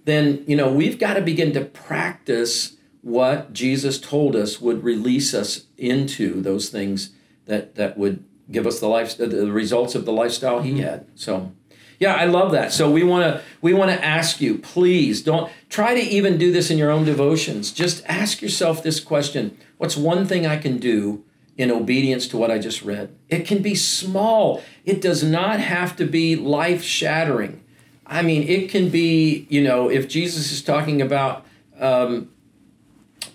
then 0.04 0.44
you 0.46 0.56
know 0.56 0.72
we've 0.72 0.98
got 0.98 1.14
to 1.14 1.20
begin 1.20 1.52
to 1.52 1.64
practice 1.64 2.76
what 3.02 3.52
Jesus 3.52 4.00
told 4.00 4.36
us 4.36 4.60
would 4.60 4.82
release 4.82 5.32
us 5.32 5.66
into 5.78 6.40
those 6.42 6.68
things 6.70 7.10
that 7.46 7.76
that 7.76 7.96
would 7.96 8.24
give 8.50 8.66
us 8.66 8.80
the 8.80 8.88
life 8.88 9.16
the 9.16 9.50
results 9.50 9.94
of 9.94 10.04
the 10.04 10.12
lifestyle 10.12 10.60
he 10.62 10.72
mm-hmm. 10.72 10.80
had. 10.80 11.06
So 11.14 11.52
yeah, 12.00 12.14
I 12.14 12.24
love 12.24 12.52
that. 12.52 12.72
So 12.72 12.90
we 12.90 13.04
want 13.04 13.24
to 13.24 13.42
we 13.60 13.74
want 13.74 13.90
to 13.90 14.04
ask 14.04 14.40
you, 14.40 14.56
please 14.58 15.22
don't 15.22 15.52
try 15.68 15.94
to 15.94 16.00
even 16.00 16.38
do 16.38 16.50
this 16.50 16.70
in 16.70 16.78
your 16.78 16.90
own 16.90 17.04
devotions. 17.04 17.70
Just 17.70 18.02
ask 18.06 18.40
yourself 18.40 18.82
this 18.82 18.98
question: 19.00 19.56
What's 19.76 19.98
one 19.98 20.26
thing 20.26 20.46
I 20.46 20.56
can 20.56 20.78
do 20.78 21.22
in 21.58 21.70
obedience 21.70 22.26
to 22.28 22.38
what 22.38 22.50
I 22.50 22.58
just 22.58 22.80
read? 22.80 23.14
It 23.28 23.46
can 23.46 23.60
be 23.60 23.74
small. 23.74 24.62
It 24.86 25.02
does 25.02 25.22
not 25.22 25.60
have 25.60 25.94
to 25.96 26.06
be 26.06 26.36
life-shattering. 26.36 27.62
I 28.06 28.22
mean, 28.22 28.48
it 28.48 28.70
can 28.70 28.88
be, 28.88 29.46
you 29.50 29.62
know, 29.62 29.90
if 29.90 30.08
Jesus 30.08 30.50
is 30.50 30.62
talking 30.62 31.02
about 31.02 31.44
um, 31.78 32.30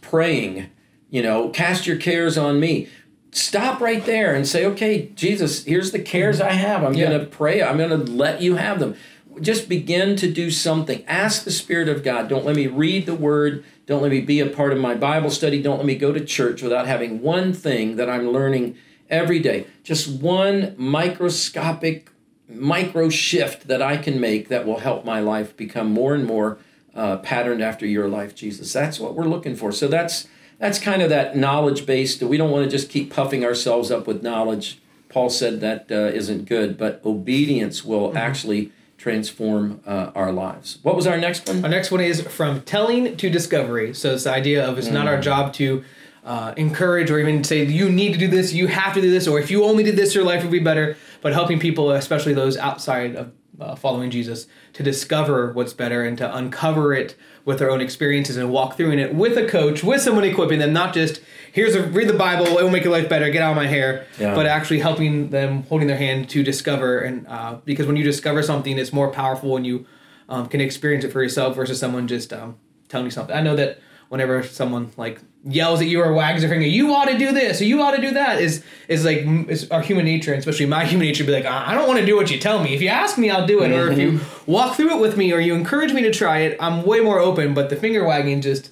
praying, 0.02 0.72
you 1.12 1.22
know, 1.22 1.50
cast 1.50 1.86
your 1.86 1.98
cares 1.98 2.36
on 2.36 2.60
me. 2.60 2.90
Stop 3.36 3.82
right 3.82 4.06
there 4.06 4.34
and 4.34 4.48
say, 4.48 4.66
okay, 4.66 5.10
Jesus, 5.14 5.66
here's 5.66 5.92
the 5.92 6.00
cares 6.00 6.40
I 6.40 6.54
have. 6.54 6.86
I'm 6.86 6.94
Yeah. 6.94 7.10
going 7.10 7.20
to 7.20 7.26
pray. 7.26 7.62
I'm 7.62 7.78
going 7.78 7.90
to 7.90 7.98
let 7.98 8.42
you 8.42 8.56
have 8.56 8.80
them. 8.80 8.96
Just 9.42 9.68
begin 9.68 10.16
to 10.16 10.32
do 10.32 10.50
something. 10.50 11.04
Ask 11.06 11.44
the 11.44 11.52
Spirit 11.52 11.90
of 11.90 12.02
God. 12.02 12.30
Don't 12.30 12.46
let 12.46 12.56
me 12.56 12.68
read 12.68 13.06
the 13.06 13.14
Word. 13.14 13.66
Don't 13.88 14.02
let 14.02 14.12
me 14.12 14.22
be 14.22 14.40
a 14.40 14.46
part 14.46 14.72
of 14.72 14.80
my 14.80 14.96
Bible 14.96 15.30
study. 15.30 15.62
Don't 15.62 15.76
let 15.76 15.86
me 15.86 15.96
go 15.96 16.14
to 16.14 16.24
church 16.24 16.62
without 16.62 16.88
having 16.88 17.22
one 17.22 17.52
thing 17.52 17.98
that 17.98 18.10
I'm 18.10 18.30
learning 18.32 18.78
every 19.10 19.40
day. 19.40 19.68
Just 19.84 20.08
one 20.22 20.74
microscopic, 20.78 22.10
micro 22.48 23.10
shift 23.10 23.68
that 23.68 23.82
I 23.82 23.98
can 23.98 24.22
make 24.22 24.48
that 24.48 24.66
will 24.66 24.80
help 24.80 25.04
my 25.04 25.20
life 25.20 25.58
become 25.58 25.92
more 25.92 26.16
and 26.16 26.26
more 26.26 26.58
uh, 26.96 27.18
patterned 27.18 27.62
after 27.62 27.86
your 27.86 28.08
life, 28.08 28.34
Jesus. 28.34 28.72
That's 28.72 28.98
what 28.98 29.14
we're 29.14 29.26
looking 29.26 29.58
for. 29.58 29.74
So 29.74 29.90
that's 29.90 30.26
that's 30.60 30.80
kind 30.80 31.02
of 31.02 31.10
that 31.10 31.36
knowledge 31.36 31.86
based. 31.86 32.22
We 32.24 32.38
don't 32.38 32.52
want 32.52 32.64
to 32.66 32.70
just 32.70 32.90
keep 32.90 33.12
puffing 33.14 33.44
ourselves 33.44 33.92
up 33.92 34.08
with 34.08 34.24
knowledge. 34.24 34.80
Paul 35.10 35.30
said 35.30 35.62
that 35.62 35.92
uh, 35.92 35.96
not 36.14 36.46
good, 36.46 36.78
but 36.78 37.02
obedience 37.06 37.86
will 37.86 38.18
actually 38.18 38.72
transform 38.98 39.82
uh, 39.86 40.12
our 40.16 40.32
lives. 40.32 40.80
What 40.84 40.96
was 40.96 41.06
our 41.08 41.18
next 41.18 41.48
one? 41.48 41.64
Our 41.64 41.70
next 41.70 41.92
one 41.92 42.02
is 42.02 42.22
from 42.22 42.62
telling 42.62 43.16
to 43.18 43.30
discovery. 43.30 43.94
So 43.94 44.14
it's 44.14 44.24
the 44.24 44.32
idea 44.32 44.66
of 44.68 44.78
it's 44.78 44.90
not 44.90 45.06
Mm. 45.06 45.10
our 45.10 45.22
job 45.22 45.54
to 45.54 45.84
uh, 46.26 46.54
encourage 46.58 47.12
or 47.12 47.20
even 47.20 47.44
say 47.44 47.64
you 47.66 47.88
need 47.90 48.14
to 48.14 48.18
do 48.20 48.28
this, 48.28 48.52
you 48.52 48.68
have 48.68 48.94
to 48.96 49.02
do 49.02 49.12
this, 49.12 49.28
or 49.28 49.40
if 49.40 49.52
you 49.52 49.64
only 49.64 49.84
did 49.84 49.96
this, 49.96 50.16
your 50.16 50.24
life 50.24 50.42
would 50.42 50.52
be 50.52 50.60
better. 50.60 50.98
But 51.22 51.34
helping 51.34 51.60
people, 51.60 51.92
especially 51.92 52.34
those 52.34 52.58
outside 52.58 53.16
of 53.16 53.32
uh, 53.60 53.76
following 53.76 54.10
Jesus, 54.10 54.48
to 54.74 54.84
discover 54.84 55.52
what's 55.54 55.74
better 55.74 56.04
and 56.04 56.18
to 56.18 56.36
uncover 56.36 56.94
it 56.94 57.16
with 57.46 57.60
their 57.60 57.70
own 57.70 57.82
experiences 57.82 58.38
and 58.38 58.52
walk 58.52 58.76
through 58.76 58.92
in 58.92 59.00
it 59.00 59.14
with 59.14 59.38
a 59.38 59.48
coach, 59.48 59.84
with 59.84 60.02
someone 60.02 60.24
equipping 60.24 60.60
them, 60.60 60.74
not 60.74 60.94
just 60.94 61.22
here's 61.52 61.76
a 61.76 61.84
read 61.84 62.10
the 62.10 62.14
Bible, 62.14 62.46
it 62.58 62.64
will 62.64 62.72
make 62.72 62.84
your 62.84 62.92
life 62.92 63.08
better, 63.08 63.30
get 63.30 63.42
out 63.42 63.52
of 63.52 63.56
my 63.56 63.68
hair, 63.68 64.06
Yeah. 64.20 64.36
but 64.36 64.46
actually 64.46 64.80
helping 64.80 65.30
them, 65.30 65.64
holding 65.64 65.88
their 65.88 65.98
hand 65.98 66.30
to 66.30 66.44
discover. 66.44 67.00
And 67.00 67.28
uh, 67.28 67.58
because 67.64 67.88
when 67.88 67.96
you 67.96 68.04
discover 68.04 68.42
something, 68.44 68.78
it's 68.78 68.92
more 68.94 69.12
powerful 69.12 69.52
when 69.52 69.64
you 69.66 69.86
um, 70.28 70.48
can 70.48 70.60
experience 70.60 71.06
it 71.06 71.12
for 71.12 71.22
yourself 71.22 71.56
versus 71.56 71.80
someone 71.80 72.08
just 72.08 72.34
um, 72.34 72.58
telling 72.90 73.06
you 73.06 73.12
something. 73.12 73.36
I 73.36 73.42
know 73.42 73.56
that 73.56 73.80
whenever 74.10 74.44
someone 74.44 74.92
like 74.98 75.20
yells 75.48 75.80
at 75.82 75.88
you 75.88 76.02
or 76.02 76.14
wags 76.14 76.42
their 76.42 76.50
finger, 76.50 76.66
you 76.66 76.94
ought 76.94 77.06
to 77.06 77.18
do 77.18 77.32
this 77.32 77.62
or 77.62 77.66
you 77.66 77.82
ought 77.82 77.96
to 77.96 78.02
do 78.02 78.12
that 78.12 78.42
is 78.42 78.64
is 78.88 79.06
like 79.06 79.20
is 79.50 79.70
our 79.72 79.82
human 79.82 80.06
nature, 80.06 80.32
and 80.34 80.40
especially 80.40 80.66
my 80.66 80.86
human 80.86 81.08
nature, 81.08 81.24
be 81.24 81.32
like, 81.32 81.46
I 81.46 81.74
don't 81.74 81.88
want 81.88 82.00
to 82.00 82.06
do 82.06 82.16
what 82.16 82.30
you 82.32 82.40
tell 82.40 82.62
me. 82.64 82.74
If 82.74 82.82
you 82.82 82.90
ask 82.90 83.18
me, 83.18 83.30
I'll 83.30 83.46
do 83.48 83.62
it. 83.64 83.72
Or 83.72 83.92
if 83.92 83.98
you 83.98 84.20
walk 84.46 84.76
through 84.76 84.96
it 84.98 85.02
with 85.02 85.18
me 85.18 85.32
or 85.34 85.40
you 85.40 85.54
encourage 85.56 85.94
me 85.94 86.02
to 86.04 86.12
try 86.12 86.40
it, 86.40 86.58
I'm 86.60 86.84
way 86.86 87.00
more 87.02 87.20
open. 87.20 87.54
But 87.54 87.70
the 87.70 87.76
finger 87.76 88.04
wagging 88.06 88.42
just 88.42 88.72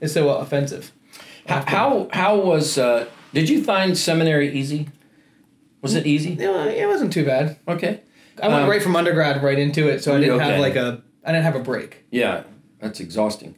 is 0.00 0.12
so 0.12 0.28
offensive. 0.30 0.92
How 1.46 1.62
how, 1.66 2.08
how 2.12 2.36
was? 2.36 2.78
Uh, 2.78 3.06
did 3.32 3.48
you 3.48 3.62
find 3.64 3.96
seminary 3.98 4.52
easy? 4.56 4.88
Was 5.82 5.94
it 5.94 6.06
easy? 6.06 6.30
Yeah, 6.30 6.64
it 6.64 6.86
wasn't 6.86 7.12
too 7.12 7.24
bad. 7.26 7.58
Okay. 7.68 8.00
I 8.42 8.48
went 8.48 8.62
Um, 8.62 8.70
right 8.70 8.82
from 8.82 8.96
undergrad 8.96 9.42
right 9.42 9.58
into 9.58 9.86
it, 9.88 10.02
so 10.02 10.16
I 10.16 10.20
didn't 10.20 10.36
Okay. 10.36 10.44
have 10.52 10.60
like 10.60 10.76
a 10.76 11.02
I 11.24 11.32
didn't 11.32 11.44
have 11.44 11.56
a 11.56 11.60
break. 11.60 12.04
Yeah, 12.10 12.44
that's 12.80 13.00
exhausting. 13.00 13.54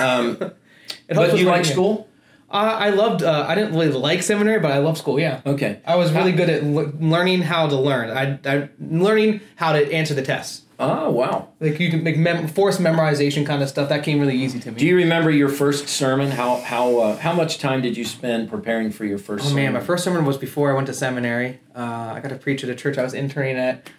Um, 0.00 0.38
It 1.08 1.14
helped 1.14 1.28
but 1.28 1.32
with 1.32 1.40
you 1.40 1.46
like 1.48 1.64
school? 1.64 2.08
Uh, 2.50 2.76
I 2.78 2.90
loved. 2.90 3.22
Uh, 3.22 3.44
I 3.46 3.54
didn't 3.54 3.72
really 3.72 3.90
like 3.92 4.22
seminary, 4.22 4.58
but 4.60 4.70
I 4.72 4.78
loved 4.78 4.96
school. 4.98 5.20
Yeah, 5.20 5.40
Okay. 5.44 5.80
I 5.86 5.96
was 5.96 6.12
really 6.12 6.32
good 6.32 6.48
at 6.48 6.62
l- 6.62 6.92
learning 6.98 7.42
how 7.42 7.68
to 7.68 7.76
learn. 7.76 8.08
I, 8.10 8.38
I 8.50 8.68
learning 8.80 9.40
how 9.56 9.72
to 9.72 9.92
answer 9.92 10.14
the 10.14 10.22
tests. 10.22 10.62
Oh 10.80 11.10
wow. 11.10 11.48
Like 11.60 11.78
you 11.80 11.90
can 11.90 12.02
make 12.04 12.16
mem- 12.16 12.46
forced 12.46 12.80
memorization 12.80 13.44
kind 13.44 13.62
of 13.62 13.68
stuff. 13.68 13.88
That 13.88 14.02
came 14.04 14.20
really 14.20 14.36
easy 14.36 14.60
to 14.60 14.70
me. 14.70 14.78
Do 14.78 14.86
you 14.86 14.96
remember 14.96 15.30
your 15.30 15.48
first 15.48 15.88
sermon? 15.88 16.30
How 16.30 16.60
how 16.62 16.98
uh, 16.98 17.16
how 17.18 17.32
much 17.34 17.58
time 17.58 17.82
did 17.82 17.96
you 17.96 18.04
spend 18.04 18.48
preparing 18.48 18.92
for 18.92 19.04
your 19.04 19.18
first? 19.18 19.44
Oh 19.44 19.48
sermon? 19.48 19.64
man, 19.64 19.72
my 19.74 19.80
first 19.80 20.04
sermon 20.04 20.24
was 20.24 20.38
before 20.38 20.70
I 20.70 20.74
went 20.74 20.86
to 20.86 20.94
seminary. 20.94 21.58
Uh, 21.74 22.12
I 22.14 22.20
got 22.20 22.28
to 22.28 22.36
preach 22.36 22.62
at 22.64 22.70
a 22.70 22.74
church 22.76 22.96
I 22.96 23.02
was 23.02 23.12
interning 23.12 23.56
at. 23.58 23.90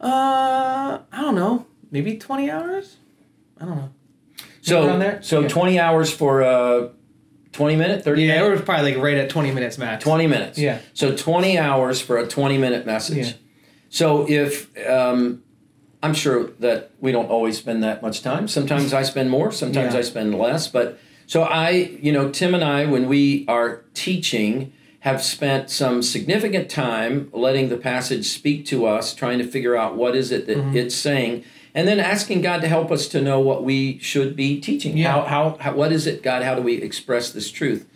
Uh, 0.00 0.98
I 1.10 1.20
don't 1.22 1.34
know, 1.34 1.66
maybe 1.90 2.18
twenty 2.18 2.50
hours. 2.50 2.98
I 3.58 3.64
don't 3.64 3.76
know. 3.76 3.90
So 4.66 5.18
so 5.22 5.40
Yeah. 5.40 5.48
twenty 5.48 5.78
hours 5.78 6.10
for 6.10 6.42
uh, 6.42 6.88
twenty 7.52 7.76
minute, 7.76 8.04
thirty. 8.04 8.22
Yeah, 8.24 8.34
minute? 8.36 8.46
it 8.48 8.50
was 8.52 8.60
probably 8.62 8.92
like 8.94 9.02
right 9.02 9.16
at 9.16 9.30
twenty 9.30 9.50
minutes 9.52 9.78
max. 9.78 10.02
20 10.04 10.26
minutes. 10.26 10.58
Yeah. 10.58 10.78
So 10.94 11.14
20 11.16 11.58
hours 11.58 12.00
for 12.00 12.18
a 12.18 12.26
20 12.26 12.58
minute 12.58 12.84
message. 12.86 13.26
Yeah. 13.28 13.32
So 13.88 14.28
if 14.28 14.68
um, 14.88 15.42
I'm 16.02 16.14
sure 16.14 16.50
that 16.60 16.90
we 17.00 17.12
don't 17.12 17.30
always 17.30 17.56
spend 17.58 17.82
that 17.84 18.02
much 18.02 18.22
time. 18.22 18.48
Sometimes 18.48 18.92
I 18.92 19.02
spend 19.02 19.30
more, 19.30 19.52
sometimes 19.52 19.94
Yeah. 19.94 20.00
I 20.00 20.02
spend 20.02 20.36
less. 20.38 20.66
But 20.68 20.98
so 21.26 21.42
I, 21.42 21.70
you 22.02 22.12
know, 22.12 22.30
Tim 22.30 22.54
and 22.54 22.62
I, 22.62 22.84
when 22.86 23.08
we 23.08 23.44
are 23.48 23.84
teaching, 23.94 24.72
have 25.00 25.22
spent 25.22 25.70
some 25.70 26.02
significant 26.02 26.68
time 26.68 27.30
letting 27.32 27.68
the 27.68 27.76
passage 27.76 28.26
speak 28.26 28.66
to 28.66 28.86
us, 28.86 29.14
trying 29.14 29.38
to 29.38 29.44
figure 29.46 29.76
out 29.76 29.96
what 29.96 30.14
is 30.16 30.30
it 30.32 30.46
that 30.46 30.58
Mm-hmm. 30.58 30.76
it's 30.76 30.94
saying. 30.94 31.44
And 31.76 31.86
then 31.86 32.00
asking 32.00 32.40
God 32.40 32.62
to 32.62 32.68
help 32.68 32.90
us 32.90 33.06
to 33.08 33.20
know 33.20 33.38
what 33.38 33.62
we 33.62 33.98
should 33.98 34.34
be 34.34 34.60
teaching. 34.60 34.96
Yeah. 34.96 35.12
How, 35.12 35.22
how, 35.22 35.56
how, 35.60 35.74
what 35.74 35.92
is 35.92 36.06
it, 36.06 36.22
God? 36.22 36.42
How 36.42 36.54
do 36.54 36.62
we 36.62 36.76
express 36.76 37.30
this 37.30 37.50
truth? 37.50 37.86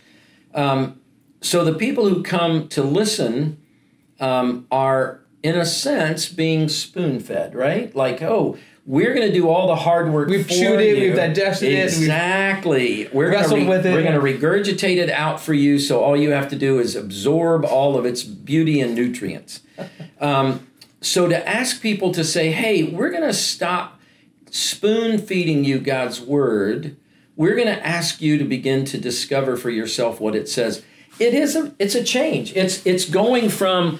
so 1.41 1.65
the 1.65 1.73
people 1.73 2.07
who 2.07 2.23
come 2.23 2.67
to 2.69 2.83
listen 2.83 3.61
um, 4.19 4.67
are 4.71 5.21
in 5.43 5.55
a 5.57 5.65
sense 5.65 6.29
being 6.29 6.69
spoon 6.69 7.19
fed 7.19 7.55
right 7.55 7.95
like 7.95 8.21
oh 8.21 8.57
we're 8.85 9.13
going 9.13 9.27
to 9.27 9.33
do 9.33 9.47
all 9.47 9.67
the 9.67 9.75
hard 9.75 10.11
work 10.11 10.27
We've 10.27 10.43
for 10.45 10.53
chewed 10.53 10.79
it, 10.79 10.97
you. 10.97 11.07
we've 11.07 11.15
digested 11.15 11.71
it, 11.71 11.83
exactly 11.83 13.09
we're 13.11 13.31
going 13.31 13.49
to 13.49 13.67
with 13.67 13.85
it. 13.85 13.93
we're 13.93 14.03
going 14.03 14.13
to 14.13 14.47
regurgitate 14.47 14.97
it 14.97 15.09
out 15.09 15.39
for 15.39 15.53
you 15.53 15.79
so 15.79 16.03
all 16.03 16.15
you 16.15 16.29
have 16.29 16.49
to 16.49 16.55
do 16.55 16.79
is 16.79 16.95
absorb 16.95 17.65
all 17.65 17.97
of 17.97 18.05
its 18.05 18.21
beauty 18.23 18.79
and 18.79 18.93
nutrients 18.93 19.61
um, 20.19 20.67
so 21.01 21.27
to 21.27 21.49
ask 21.49 21.81
people 21.81 22.11
to 22.13 22.23
say 22.23 22.51
hey 22.51 22.83
we're 22.83 23.09
going 23.09 23.21
to 23.21 23.33
stop 23.33 23.99
spoon 24.49 25.17
feeding 25.17 25.63
you 25.63 25.79
god's 25.79 26.21
word. 26.21 26.95
We're 27.37 27.55
going 27.55 27.67
to 27.67 27.87
ask 27.87 28.21
you 28.21 28.37
to 28.37 28.43
begin 28.43 28.85
to 28.85 28.99
discover 28.99 29.57
for 29.57 29.69
yourself 29.69 30.19
what 30.19 30.35
it 30.35 30.47
says 30.47 30.83
it 31.19 31.33
is 31.33 31.55
a 31.55 31.73
it's 31.77 31.95
a 31.95 32.03
change. 32.03 32.55
It's 32.55 32.85
it's 32.85 33.05
going 33.05 33.49
from 33.49 33.99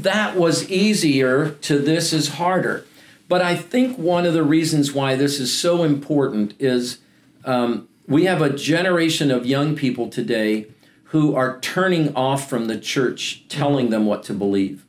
that 0.00 0.36
was 0.36 0.68
easier 0.70 1.52
to 1.62 1.78
this 1.78 2.12
is 2.12 2.28
harder. 2.28 2.84
But 3.28 3.42
i 3.42 3.54
think 3.54 3.96
one 3.96 4.26
of 4.26 4.34
the 4.34 4.42
reasons 4.42 4.92
why 4.92 5.14
this 5.14 5.38
is 5.38 5.56
so 5.56 5.84
important 5.84 6.54
is 6.58 6.98
um, 7.44 7.88
we 8.06 8.24
have 8.24 8.42
a 8.42 8.50
generation 8.50 9.30
of 9.30 9.46
young 9.46 9.76
people 9.76 10.08
today 10.08 10.66
who 11.04 11.34
are 11.34 11.58
turning 11.60 12.14
off 12.14 12.50
from 12.50 12.66
the 12.66 12.78
church 12.78 13.44
telling 13.48 13.90
them 13.90 14.04
what 14.04 14.24
to 14.24 14.34
believe 14.34 14.84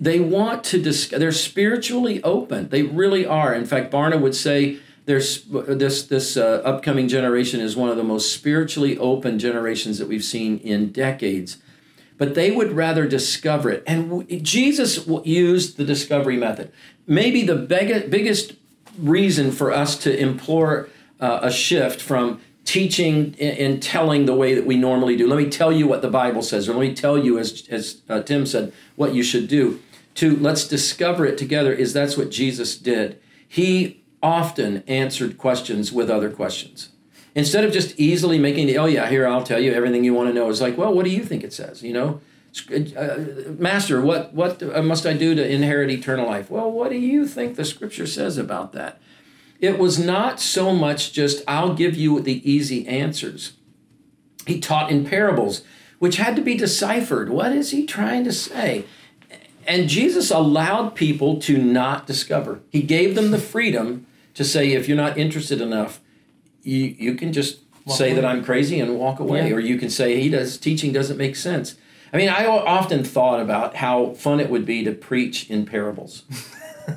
they 0.00 0.20
want 0.20 0.64
to 0.64 0.80
dis- 0.80 1.08
they're 1.08 1.32
spiritually 1.32 2.22
open. 2.22 2.68
They 2.68 2.82
really 2.82 3.26
are. 3.26 3.54
In 3.54 3.66
fact 3.66 3.92
barna 3.92 4.20
would 4.20 4.34
say 4.34 4.78
there's 5.06 5.44
this 5.44 6.02
this 6.02 6.36
uh, 6.36 6.62
upcoming 6.64 7.08
generation 7.08 7.60
is 7.60 7.76
one 7.76 7.88
of 7.88 7.96
the 7.96 8.04
most 8.04 8.32
spiritually 8.32 8.98
open 8.98 9.38
generations 9.38 9.98
that 9.98 10.08
we've 10.08 10.24
seen 10.24 10.58
in 10.58 10.92
decades. 10.92 11.58
But 12.18 12.34
they 12.34 12.50
would 12.50 12.72
rather 12.72 13.06
discover 13.06 13.70
it. 13.70 13.82
And 13.86 14.10
w- 14.10 14.40
jesus 14.40 15.06
used 15.24 15.76
the 15.76 15.84
discovery 15.84 16.36
method. 16.36 16.72
Maybe 17.06 17.42
the 17.44 17.56
beg- 17.56 18.10
biggest 18.10 18.54
reason 18.98 19.50
for 19.52 19.72
us 19.72 19.96
to 19.98 20.16
implore 20.16 20.88
uh, 21.20 21.40
a 21.42 21.50
shift 21.50 22.00
from 22.00 22.40
teaching 22.68 23.34
and, 23.40 23.82
telling 23.82 24.26
the 24.26 24.34
way 24.34 24.54
that 24.54 24.66
we 24.66 24.76
normally 24.76 25.16
do. 25.16 25.26
Let 25.26 25.38
me 25.38 25.48
tell 25.48 25.72
you 25.72 25.88
what 25.88 26.02
the 26.02 26.10
Bible 26.10 26.42
says, 26.42 26.68
or 26.68 26.74
let 26.74 26.82
me 26.82 26.94
tell 26.94 27.16
you, 27.16 27.38
as, 27.38 27.66
as 27.70 28.02
uh, 28.10 28.20
Tim 28.20 28.44
said, 28.44 28.74
what 28.94 29.14
you 29.14 29.22
should 29.22 29.48
do. 29.48 29.80
To 30.16 30.36
let's 30.36 30.68
discover 30.68 31.24
it 31.24 31.38
together 31.38 31.72
is 31.72 31.94
that's 31.94 32.18
what 32.18 32.30
Jesus 32.30 32.76
did. 32.76 33.18
He 33.48 34.02
often 34.22 34.82
answered 34.86 35.38
questions 35.38 35.92
with 35.92 36.10
other 36.10 36.28
questions. 36.28 36.90
Instead 37.34 37.64
of 37.64 37.72
just 37.72 37.98
easily 37.98 38.38
making 38.38 38.66
the, 38.66 38.76
oh 38.76 38.84
yeah, 38.84 39.08
here 39.08 39.26
I'll 39.26 39.44
tell 39.44 39.60
you 39.60 39.72
everything 39.72 40.04
you 40.04 40.12
want 40.12 40.28
to 40.28 40.34
know. 40.34 40.50
It's 40.50 40.60
like, 40.60 40.76
well, 40.76 40.92
what 40.92 41.04
do 41.04 41.10
you 41.10 41.24
think 41.24 41.44
it 41.44 41.54
says? 41.54 41.82
You 41.82 41.94
know, 41.94 42.20
uh, 42.70 43.16
Master, 43.56 44.02
what 44.02 44.34
what 44.34 44.60
must 44.84 45.06
I 45.06 45.14
do 45.14 45.34
to 45.34 45.48
inherit 45.48 45.90
eternal 45.90 46.26
life? 46.26 46.50
Well, 46.50 46.70
what 46.70 46.90
do 46.90 46.98
you 46.98 47.26
think 47.26 47.56
the 47.56 47.64
Scripture 47.64 48.06
says 48.06 48.36
about 48.36 48.74
that? 48.74 49.00
It 49.60 49.78
was 49.78 49.98
not 49.98 50.40
so 50.40 50.72
much 50.72 51.12
just, 51.12 51.42
I'll 51.48 51.74
give 51.74 51.96
you 51.96 52.20
the 52.20 52.48
easy 52.50 52.86
answers. 52.86 53.54
He 54.46 54.60
taught 54.60 54.90
in 54.90 55.04
parables, 55.04 55.62
which 55.98 56.16
had 56.16 56.36
to 56.36 56.42
be 56.42 56.56
deciphered. 56.56 57.28
What 57.28 57.52
is 57.52 57.70
he 57.70 57.84
trying 57.84 58.24
to 58.24 58.32
say? 58.32 58.84
And 59.66 59.88
Jesus 59.88 60.30
allowed 60.30 60.94
people 60.94 61.38
to 61.40 61.58
not 61.58 62.06
discover. 62.06 62.60
He 62.70 62.82
gave 62.82 63.14
them 63.14 63.30
the 63.32 63.38
freedom 63.38 64.06
to 64.34 64.44
say, 64.44 64.72
if 64.72 64.88
you're 64.88 64.96
not 64.96 65.18
interested 65.18 65.60
enough, 65.60 66.00
you, 66.62 66.94
you 66.98 67.14
can 67.14 67.32
just 67.32 67.60
say 67.88 68.12
that 68.12 68.24
I'm 68.24 68.44
crazy 68.44 68.80
and 68.80 68.98
walk 68.98 69.18
away. 69.18 69.48
Yeah. 69.48 69.56
Or 69.56 69.60
you 69.60 69.76
can 69.78 69.90
say, 69.90 70.20
he 70.20 70.28
does 70.28 70.56
teaching 70.56 70.92
doesn't 70.92 71.16
make 71.16 71.36
sense. 71.36 71.74
I 72.12 72.16
mean, 72.16 72.28
I 72.28 72.46
often 72.46 73.04
thought 73.04 73.40
about 73.40 73.76
how 73.76 74.14
fun 74.14 74.40
it 74.40 74.48
would 74.48 74.64
be 74.64 74.84
to 74.84 74.92
preach 74.92 75.50
in 75.50 75.66
parables. 75.66 76.22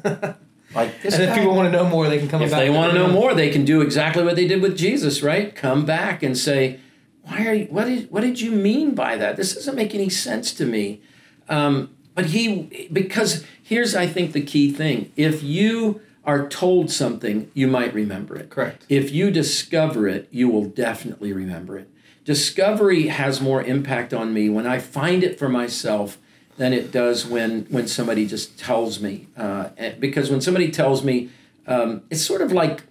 like 0.74 1.02
this 1.02 1.16
And 1.16 1.24
if 1.24 1.36
people 1.36 1.56
want 1.56 1.72
to 1.72 1.72
know 1.72 1.88
more, 1.88 2.08
they 2.08 2.20
can 2.20 2.28
come 2.28 2.40
back. 2.40 2.52
if 2.52 2.56
they 2.58 2.70
want 2.70 2.92
to 2.94 2.98
know 2.98 3.08
more, 3.08 3.34
they 3.34 3.50
can 3.50 3.66
do 3.66 3.82
exactly 3.82 4.24
what 4.24 4.36
they 4.36 4.48
did 4.48 4.62
with 4.62 4.78
Jesus, 4.78 5.22
right? 5.22 5.56
Come 5.56 5.86
back 5.86 6.24
and 6.24 6.38
say, 6.38 6.80
"Why 7.24 7.46
are 7.48 7.54
you? 7.54 7.66
What 7.66 7.86
did 7.86 8.12
what 8.12 8.22
did 8.22 8.40
you 8.42 8.52
mean 8.52 8.96
by 8.96 9.18
that? 9.18 9.38
This 9.38 9.54
doesn't 9.54 9.76
make 9.76 9.94
any 9.94 10.10
sense 10.10 10.54
to 10.54 10.66
me." 10.66 11.02
Um, 11.50 11.90
but 12.16 12.28
he, 12.28 12.90
because 12.92 13.46
here's 13.62 13.96
I 13.96 14.08
think 14.08 14.34
the 14.34 14.42
key 14.42 14.72
thing: 14.72 15.12
if 15.16 15.44
you 15.44 16.02
are 16.24 16.48
told 16.48 16.92
something, 16.92 17.50
you 17.54 17.68
might 17.68 17.94
remember 17.94 18.36
it. 18.36 18.50
Correct. 18.50 18.86
If 18.90 19.12
you 19.12 19.32
discover 19.32 20.08
it, 20.08 20.28
you 20.32 20.50
will 20.50 20.66
definitely 20.66 21.34
remember 21.34 21.78
it. 21.78 21.90
Discovery 22.24 23.08
has 23.08 23.42
more 23.42 23.64
impact 23.64 24.14
on 24.14 24.34
me 24.34 24.48
when 24.48 24.68
I 24.68 24.78
find 24.78 25.24
it 25.24 25.40
for 25.40 25.50
myself 25.50 26.20
than 26.58 26.74
it 26.74 26.92
does 26.92 27.26
when 27.26 27.66
when 27.70 27.88
somebody 27.88 28.26
just 28.28 28.58
tells 28.60 29.00
me. 29.00 29.28
Uh, 29.38 29.70
because 30.00 30.30
when 30.30 30.42
somebody 30.42 30.72
tells 30.72 31.04
me, 31.04 31.30
um, 31.68 32.04
it's 32.10 32.24
sort 32.26 32.42
of 32.42 32.52
like 32.52 32.84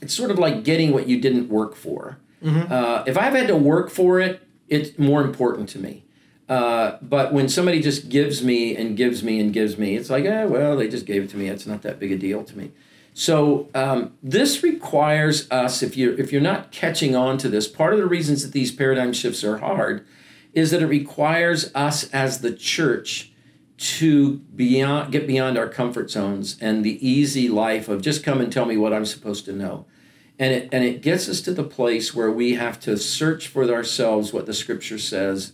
it's 0.00 0.14
sort 0.14 0.30
of 0.30 0.38
like 0.38 0.64
getting 0.64 0.92
what 0.92 1.08
you 1.08 1.20
didn't 1.20 1.48
work 1.48 1.74
for. 1.74 2.18
Uh, 2.72 3.04
if 3.06 3.16
I've 3.16 3.34
had 3.34 3.46
to 3.48 3.56
work 3.56 3.90
for 3.90 4.18
it, 4.18 4.42
it's 4.68 4.98
more 4.98 5.22
important 5.22 5.68
to 5.70 5.78
me. 5.78 6.04
Uh, 6.48 6.98
but 7.00 7.32
when 7.32 7.48
somebody 7.48 7.80
just 7.80 8.08
gives 8.08 8.42
me 8.42 8.76
and 8.76 8.96
gives 8.96 9.22
me 9.22 9.38
and 9.40 9.52
gives 9.52 9.78
me, 9.78 9.96
it's 9.96 10.10
like, 10.10 10.24
eh, 10.24 10.44
well, 10.44 10.76
they 10.76 10.88
just 10.88 11.06
gave 11.06 11.22
it 11.22 11.30
to 11.30 11.36
me. 11.36 11.48
It's 11.48 11.66
not 11.66 11.82
that 11.82 12.00
big 12.00 12.10
a 12.12 12.18
deal 12.18 12.42
to 12.44 12.58
me. 12.58 12.72
So 13.14 13.68
um, 13.74 14.14
this 14.22 14.62
requires 14.62 15.50
us, 15.50 15.82
if 15.82 15.96
you're 15.96 16.18
if 16.18 16.32
you're 16.32 16.40
not 16.40 16.72
catching 16.72 17.14
on 17.14 17.38
to 17.38 17.48
this, 17.48 17.68
part 17.68 17.92
of 17.92 17.98
the 17.98 18.06
reasons 18.06 18.42
that 18.42 18.52
these 18.52 18.72
paradigm 18.72 19.12
shifts 19.12 19.44
are 19.44 19.58
hard 19.58 20.04
is 20.54 20.70
that 20.70 20.82
it 20.82 20.86
requires 20.86 21.74
us 21.74 22.10
as 22.10 22.40
the 22.40 22.52
church 22.52 23.32
to 23.78 24.34
beyond 24.54 25.10
get 25.10 25.26
beyond 25.26 25.58
our 25.58 25.68
comfort 25.68 26.10
zones 26.10 26.56
and 26.60 26.84
the 26.84 27.04
easy 27.06 27.48
life 27.48 27.88
of 27.88 28.00
just 28.00 28.22
come 28.22 28.40
and 28.40 28.52
tell 28.52 28.64
me 28.64 28.76
what 28.76 28.92
I'm 28.92 29.06
supposed 29.06 29.44
to 29.46 29.52
know. 29.52 29.86
And 30.38 30.52
it 30.52 30.68
and 30.72 30.84
it 30.84 31.02
gets 31.02 31.28
us 31.28 31.40
to 31.42 31.52
the 31.52 31.64
place 31.64 32.14
where 32.14 32.30
we 32.30 32.54
have 32.54 32.78
to 32.80 32.96
search 32.96 33.48
for 33.48 33.68
ourselves 33.72 34.32
what 34.32 34.46
the 34.46 34.54
scripture 34.54 34.98
says 34.98 35.52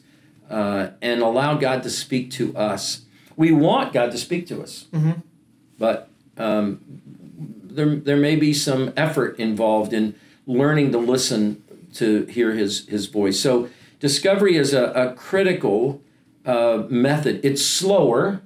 uh, 0.51 0.91
and 1.01 1.23
allow 1.23 1.55
God 1.57 1.83
to 1.85 1.91
speak 1.91 2.31
to 2.33 2.55
us. 2.57 3.03
We 3.37 3.53
want 3.53 3.93
God 3.93 4.11
to 4.11 4.19
speak 4.19 4.47
to 4.49 4.63
us, 4.63 4.87
but 5.79 6.11
um, 6.37 6.81
there 7.65 7.97
there 7.97 8.17
may 8.17 8.37
be 8.37 8.53
some 8.53 8.93
effort 8.97 9.39
involved 9.39 9.93
in 9.93 10.15
learning 10.47 10.93
to 10.93 10.99
listen 10.99 11.63
to 11.95 12.25
hear 12.27 12.53
His 12.53 12.87
His 12.89 13.07
voice. 13.07 13.41
So 13.41 13.69
discovery 14.01 14.57
is 14.57 14.73
a, 14.75 14.85
a 14.93 15.15
critical 15.15 16.03
uh, 16.45 16.85
method. 16.89 17.41
It's 17.45 17.65
slower. 17.65 18.43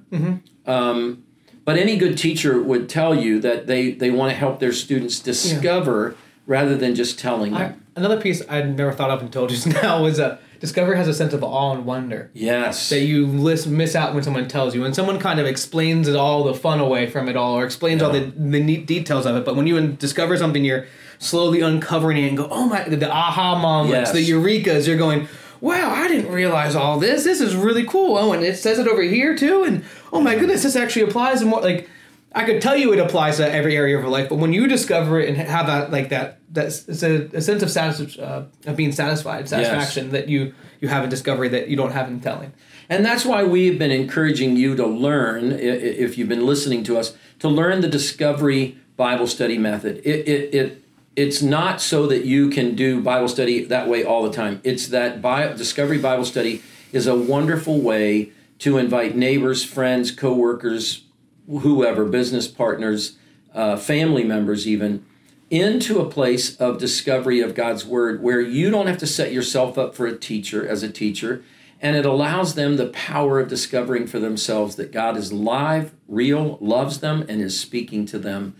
Um, 0.65 1.23
but 1.65 1.77
any 1.77 1.97
good 1.97 2.17
teacher 2.17 2.61
would 2.61 2.89
tell 2.89 3.15
you 3.15 3.39
that 3.39 3.67
they, 3.67 3.91
they 3.91 4.11
want 4.11 4.31
to 4.31 4.37
help 4.37 4.59
their 4.59 4.73
students 4.73 5.19
discover 5.19 6.15
rather 6.45 6.75
than 6.75 6.93
just 6.95 7.17
telling 7.17 7.53
I, 7.53 7.69
them. 7.69 7.85
another 7.95 8.19
piece 8.19 8.41
I'd 8.49 8.75
never 8.75 8.91
thought 8.91 9.09
of 9.09 9.21
until 9.21 9.47
just 9.47 9.65
now 9.81 10.03
was 10.03 10.19
uh, 10.19 10.39
Discovery 10.63 10.95
has 10.95 11.09
a 11.09 11.13
sense 11.13 11.33
of 11.33 11.43
awe 11.43 11.73
and 11.73 11.85
wonder 11.85 12.31
yes. 12.33 12.87
that 12.87 13.01
you 13.01 13.27
list, 13.27 13.67
miss 13.67 13.97
out 13.97 14.13
when 14.13 14.23
someone 14.23 14.47
tells 14.47 14.73
you. 14.73 14.79
When 14.79 14.93
someone 14.93 15.19
kind 15.19 15.41
of 15.41 15.45
explains 15.45 16.07
it 16.07 16.15
all, 16.15 16.45
the 16.45 16.53
fun 16.53 16.79
away 16.79 17.09
from 17.09 17.27
it 17.27 17.35
all, 17.35 17.55
or 17.59 17.65
explains 17.65 18.01
all 18.01 18.11
the, 18.13 18.21
the 18.21 18.61
neat 18.63 18.87
details 18.87 19.25
of 19.25 19.35
it. 19.35 19.43
But 19.43 19.57
when 19.57 19.67
you 19.67 19.85
discover 19.89 20.37
something, 20.37 20.63
you're 20.63 20.85
slowly 21.19 21.59
uncovering 21.59 22.15
it 22.15 22.29
and 22.29 22.37
go, 22.37 22.47
oh 22.49 22.67
my, 22.67 22.83
the 22.87 23.11
aha 23.11 23.59
moments, 23.59 23.91
Yes. 23.91 24.11
the 24.13 24.25
eurekas, 24.25 24.87
you're 24.87 24.95
going, 24.95 25.27
wow, 25.63 25.91
I 25.91 26.09
didn't 26.09 26.29
realize 26.29 26.75
all 26.75 26.99
this. 26.99 27.23
This 27.23 27.39
is 27.39 27.55
really 27.55 27.85
cool. 27.85 28.17
Oh, 28.17 28.33
and 28.33 28.43
it 28.43 28.57
says 28.57 28.79
it 28.79 28.87
over 28.87 29.01
here 29.01 29.35
too. 29.35 29.63
And 29.63 29.85
oh 30.11 30.19
my 30.19 30.35
goodness, 30.35 30.63
this 30.63 30.75
actually 30.75 31.03
applies 31.03 31.39
to 31.39 31.45
more. 31.45 31.61
Like, 31.61 31.89
I 32.35 32.43
could 32.43 32.61
tell 32.61 32.75
you 32.75 32.91
it 32.91 32.99
applies 32.99 33.37
to 33.37 33.49
every 33.49 33.77
area 33.77 33.95
of 33.95 34.03
your 34.03 34.11
life, 34.11 34.27
but 34.27 34.39
when 34.39 34.51
you 34.51 34.67
discover 34.67 35.21
it 35.21 35.29
and 35.29 35.37
have 35.37 35.67
that, 35.67 35.89
like 35.89 36.09
that, 36.09 36.39
that's 36.51 36.87
it's 36.89 37.01
a, 37.01 37.29
a 37.33 37.41
sense 37.41 37.63
of 37.63 37.71
satis- 37.71 38.19
uh, 38.19 38.45
of 38.65 38.75
being 38.75 38.91
satisfied, 38.91 39.47
satisfaction 39.47 40.09
that 40.11 40.27
you 40.27 40.53
you 40.81 40.89
have 40.89 41.05
in 41.05 41.09
discovery 41.09 41.47
that 41.47 41.69
you 41.69 41.77
don't 41.77 41.93
have 41.93 42.09
in 42.09 42.19
telling. 42.19 42.51
And 42.89 43.05
that's 43.05 43.23
why 43.23 43.45
we've 43.45 43.79
been 43.79 43.91
encouraging 43.91 44.57
you 44.57 44.75
to 44.75 44.85
learn, 44.85 45.53
if 45.53 46.17
you've 46.17 46.27
been 46.27 46.45
listening 46.45 46.83
to 46.83 46.97
us, 46.97 47.15
to 47.39 47.47
learn 47.47 47.79
the 47.79 47.87
Discovery 47.87 48.77
Bible 48.97 49.27
Study 49.27 49.57
method. 49.57 50.01
It, 50.03 50.27
it, 50.27 50.53
it, 50.53 50.82
it's 51.15 51.41
not 51.41 51.79
so 51.79 52.07
that 52.07 52.25
you 52.25 52.49
can 52.49 52.75
do 52.75 53.01
Bible 53.01 53.27
study 53.27 53.65
that 53.65 53.87
way 53.87 54.03
all 54.03 54.23
the 54.23 54.31
time. 54.31 54.59
It's 54.63 54.87
that 54.87 55.21
Bi- 55.21 55.53
Discovery 55.53 55.99
Bible 55.99 56.25
Study 56.25 56.63
is 56.91 57.07
a 57.07 57.15
wonderful 57.15 57.79
way 57.79 58.31
to 58.59 58.77
invite 58.77 59.15
neighbors, 59.15 59.63
friends, 59.63 60.11
coworkers, 60.11 61.03
whoever, 61.47 62.05
business 62.05 62.47
partners, 62.47 63.17
uh, 63.53 63.77
family 63.77 64.23
members, 64.23 64.67
even 64.67 65.05
into 65.49 65.99
a 65.99 66.09
place 66.09 66.55
of 66.57 66.79
discovery 66.79 67.39
of 67.39 67.53
God's 67.53 67.85
Word 67.85 68.23
where 68.23 68.41
you 68.41 68.71
don't 68.71 68.87
have 68.87 68.97
to 68.99 69.07
set 69.07 69.31
yourself 69.31 69.77
up 69.77 69.93
for 69.93 70.07
a 70.07 70.17
teacher 70.17 70.67
as 70.67 70.81
a 70.81 70.91
teacher. 70.91 71.43
And 71.79 71.95
it 71.95 72.05
allows 72.05 72.55
them 72.55 72.77
the 72.77 72.87
power 72.87 73.39
of 73.39 73.49
discovering 73.49 74.07
for 74.07 74.17
themselves 74.17 74.77
that 74.77 74.91
God 74.91 75.17
is 75.17 75.33
live, 75.33 75.93
real, 76.07 76.57
loves 76.61 77.01
them, 77.01 77.25
and 77.27 77.41
is 77.41 77.59
speaking 77.59 78.05
to 78.07 78.17
them. 78.17 78.55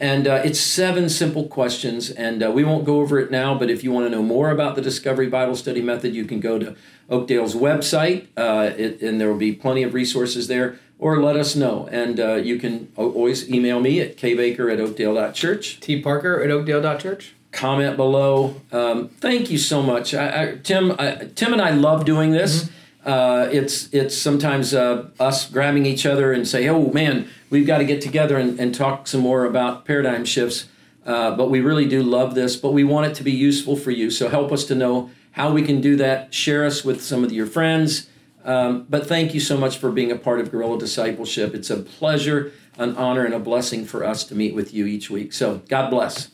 And 0.00 0.26
uh, 0.26 0.42
it's 0.44 0.58
seven 0.58 1.08
simple 1.08 1.46
questions, 1.46 2.10
and 2.10 2.42
uh, 2.42 2.50
we 2.50 2.64
won't 2.64 2.84
go 2.84 3.00
over 3.00 3.20
it 3.20 3.30
now. 3.30 3.56
But 3.56 3.70
if 3.70 3.84
you 3.84 3.92
want 3.92 4.06
to 4.06 4.10
know 4.10 4.22
more 4.22 4.50
about 4.50 4.74
the 4.74 4.82
Discovery 4.82 5.28
Bible 5.28 5.54
Study 5.54 5.80
Method, 5.80 6.14
you 6.14 6.24
can 6.24 6.40
go 6.40 6.58
to 6.58 6.74
Oakdale's 7.08 7.54
website, 7.54 8.26
uh, 8.36 8.72
it, 8.76 9.00
and 9.02 9.20
there 9.20 9.28
will 9.28 9.38
be 9.38 9.52
plenty 9.52 9.84
of 9.84 9.94
resources 9.94 10.48
there. 10.48 10.78
Or 10.98 11.20
let 11.20 11.36
us 11.36 11.54
know, 11.54 11.88
and 11.88 12.18
uh, 12.18 12.34
you 12.34 12.58
can 12.58 12.90
always 12.96 13.50
email 13.50 13.80
me 13.80 14.00
at 14.00 14.16
kbaker 14.16 14.72
at 14.72 14.80
oakdale.church. 14.80 15.80
T. 15.80 16.00
Parker 16.00 16.42
at 16.42 16.50
Oakdale.church. 16.50 17.34
Comment 17.50 17.96
below. 17.96 18.60
Um, 18.72 19.08
thank 19.08 19.50
you 19.50 19.58
so 19.58 19.82
much, 19.82 20.14
I, 20.14 20.42
I, 20.42 20.56
Tim. 20.62 20.92
I, 20.98 21.28
Tim 21.34 21.52
and 21.52 21.60
I 21.60 21.70
love 21.70 22.04
doing 22.04 22.30
this. 22.30 22.70
Uh, 23.04 23.48
it's 23.52 23.92
it's 23.92 24.16
sometimes 24.16 24.72
uh, 24.72 25.08
us 25.20 25.48
grabbing 25.48 25.84
each 25.84 26.06
other 26.06 26.32
and 26.32 26.48
say, 26.48 26.68
"Oh 26.68 26.90
man, 26.90 27.28
we've 27.50 27.66
got 27.66 27.78
to 27.78 27.84
get 27.84 28.00
together 28.00 28.38
and, 28.38 28.58
and 28.58 28.74
talk 28.74 29.06
some 29.06 29.20
more 29.20 29.44
about 29.44 29.84
paradigm 29.84 30.24
shifts." 30.24 30.68
Uh, 31.04 31.36
but 31.36 31.50
we 31.50 31.60
really 31.60 31.86
do 31.86 32.02
love 32.02 32.34
this. 32.34 32.56
But 32.56 32.72
we 32.72 32.82
want 32.82 33.06
it 33.06 33.14
to 33.16 33.22
be 33.22 33.32
useful 33.32 33.76
for 33.76 33.90
you. 33.90 34.10
So 34.10 34.28
help 34.28 34.52
us 34.52 34.64
to 34.64 34.74
know 34.74 35.10
how 35.32 35.52
we 35.52 35.62
can 35.62 35.80
do 35.80 35.96
that. 35.96 36.32
Share 36.32 36.64
us 36.64 36.84
with 36.84 37.02
some 37.02 37.24
of 37.24 37.32
your 37.32 37.46
friends. 37.46 38.08
Um, 38.44 38.86
but 38.88 39.06
thank 39.06 39.34
you 39.34 39.40
so 39.40 39.56
much 39.56 39.78
for 39.78 39.90
being 39.90 40.12
a 40.12 40.16
part 40.16 40.40
of 40.40 40.50
Guerrilla 40.50 40.78
Discipleship. 40.78 41.54
It's 41.54 41.70
a 41.70 41.78
pleasure, 41.78 42.52
an 42.78 42.96
honor, 42.96 43.24
and 43.24 43.34
a 43.34 43.38
blessing 43.38 43.84
for 43.84 44.04
us 44.04 44.24
to 44.24 44.34
meet 44.34 44.54
with 44.54 44.72
you 44.72 44.86
each 44.86 45.10
week. 45.10 45.32
So 45.32 45.62
God 45.68 45.90
bless. 45.90 46.33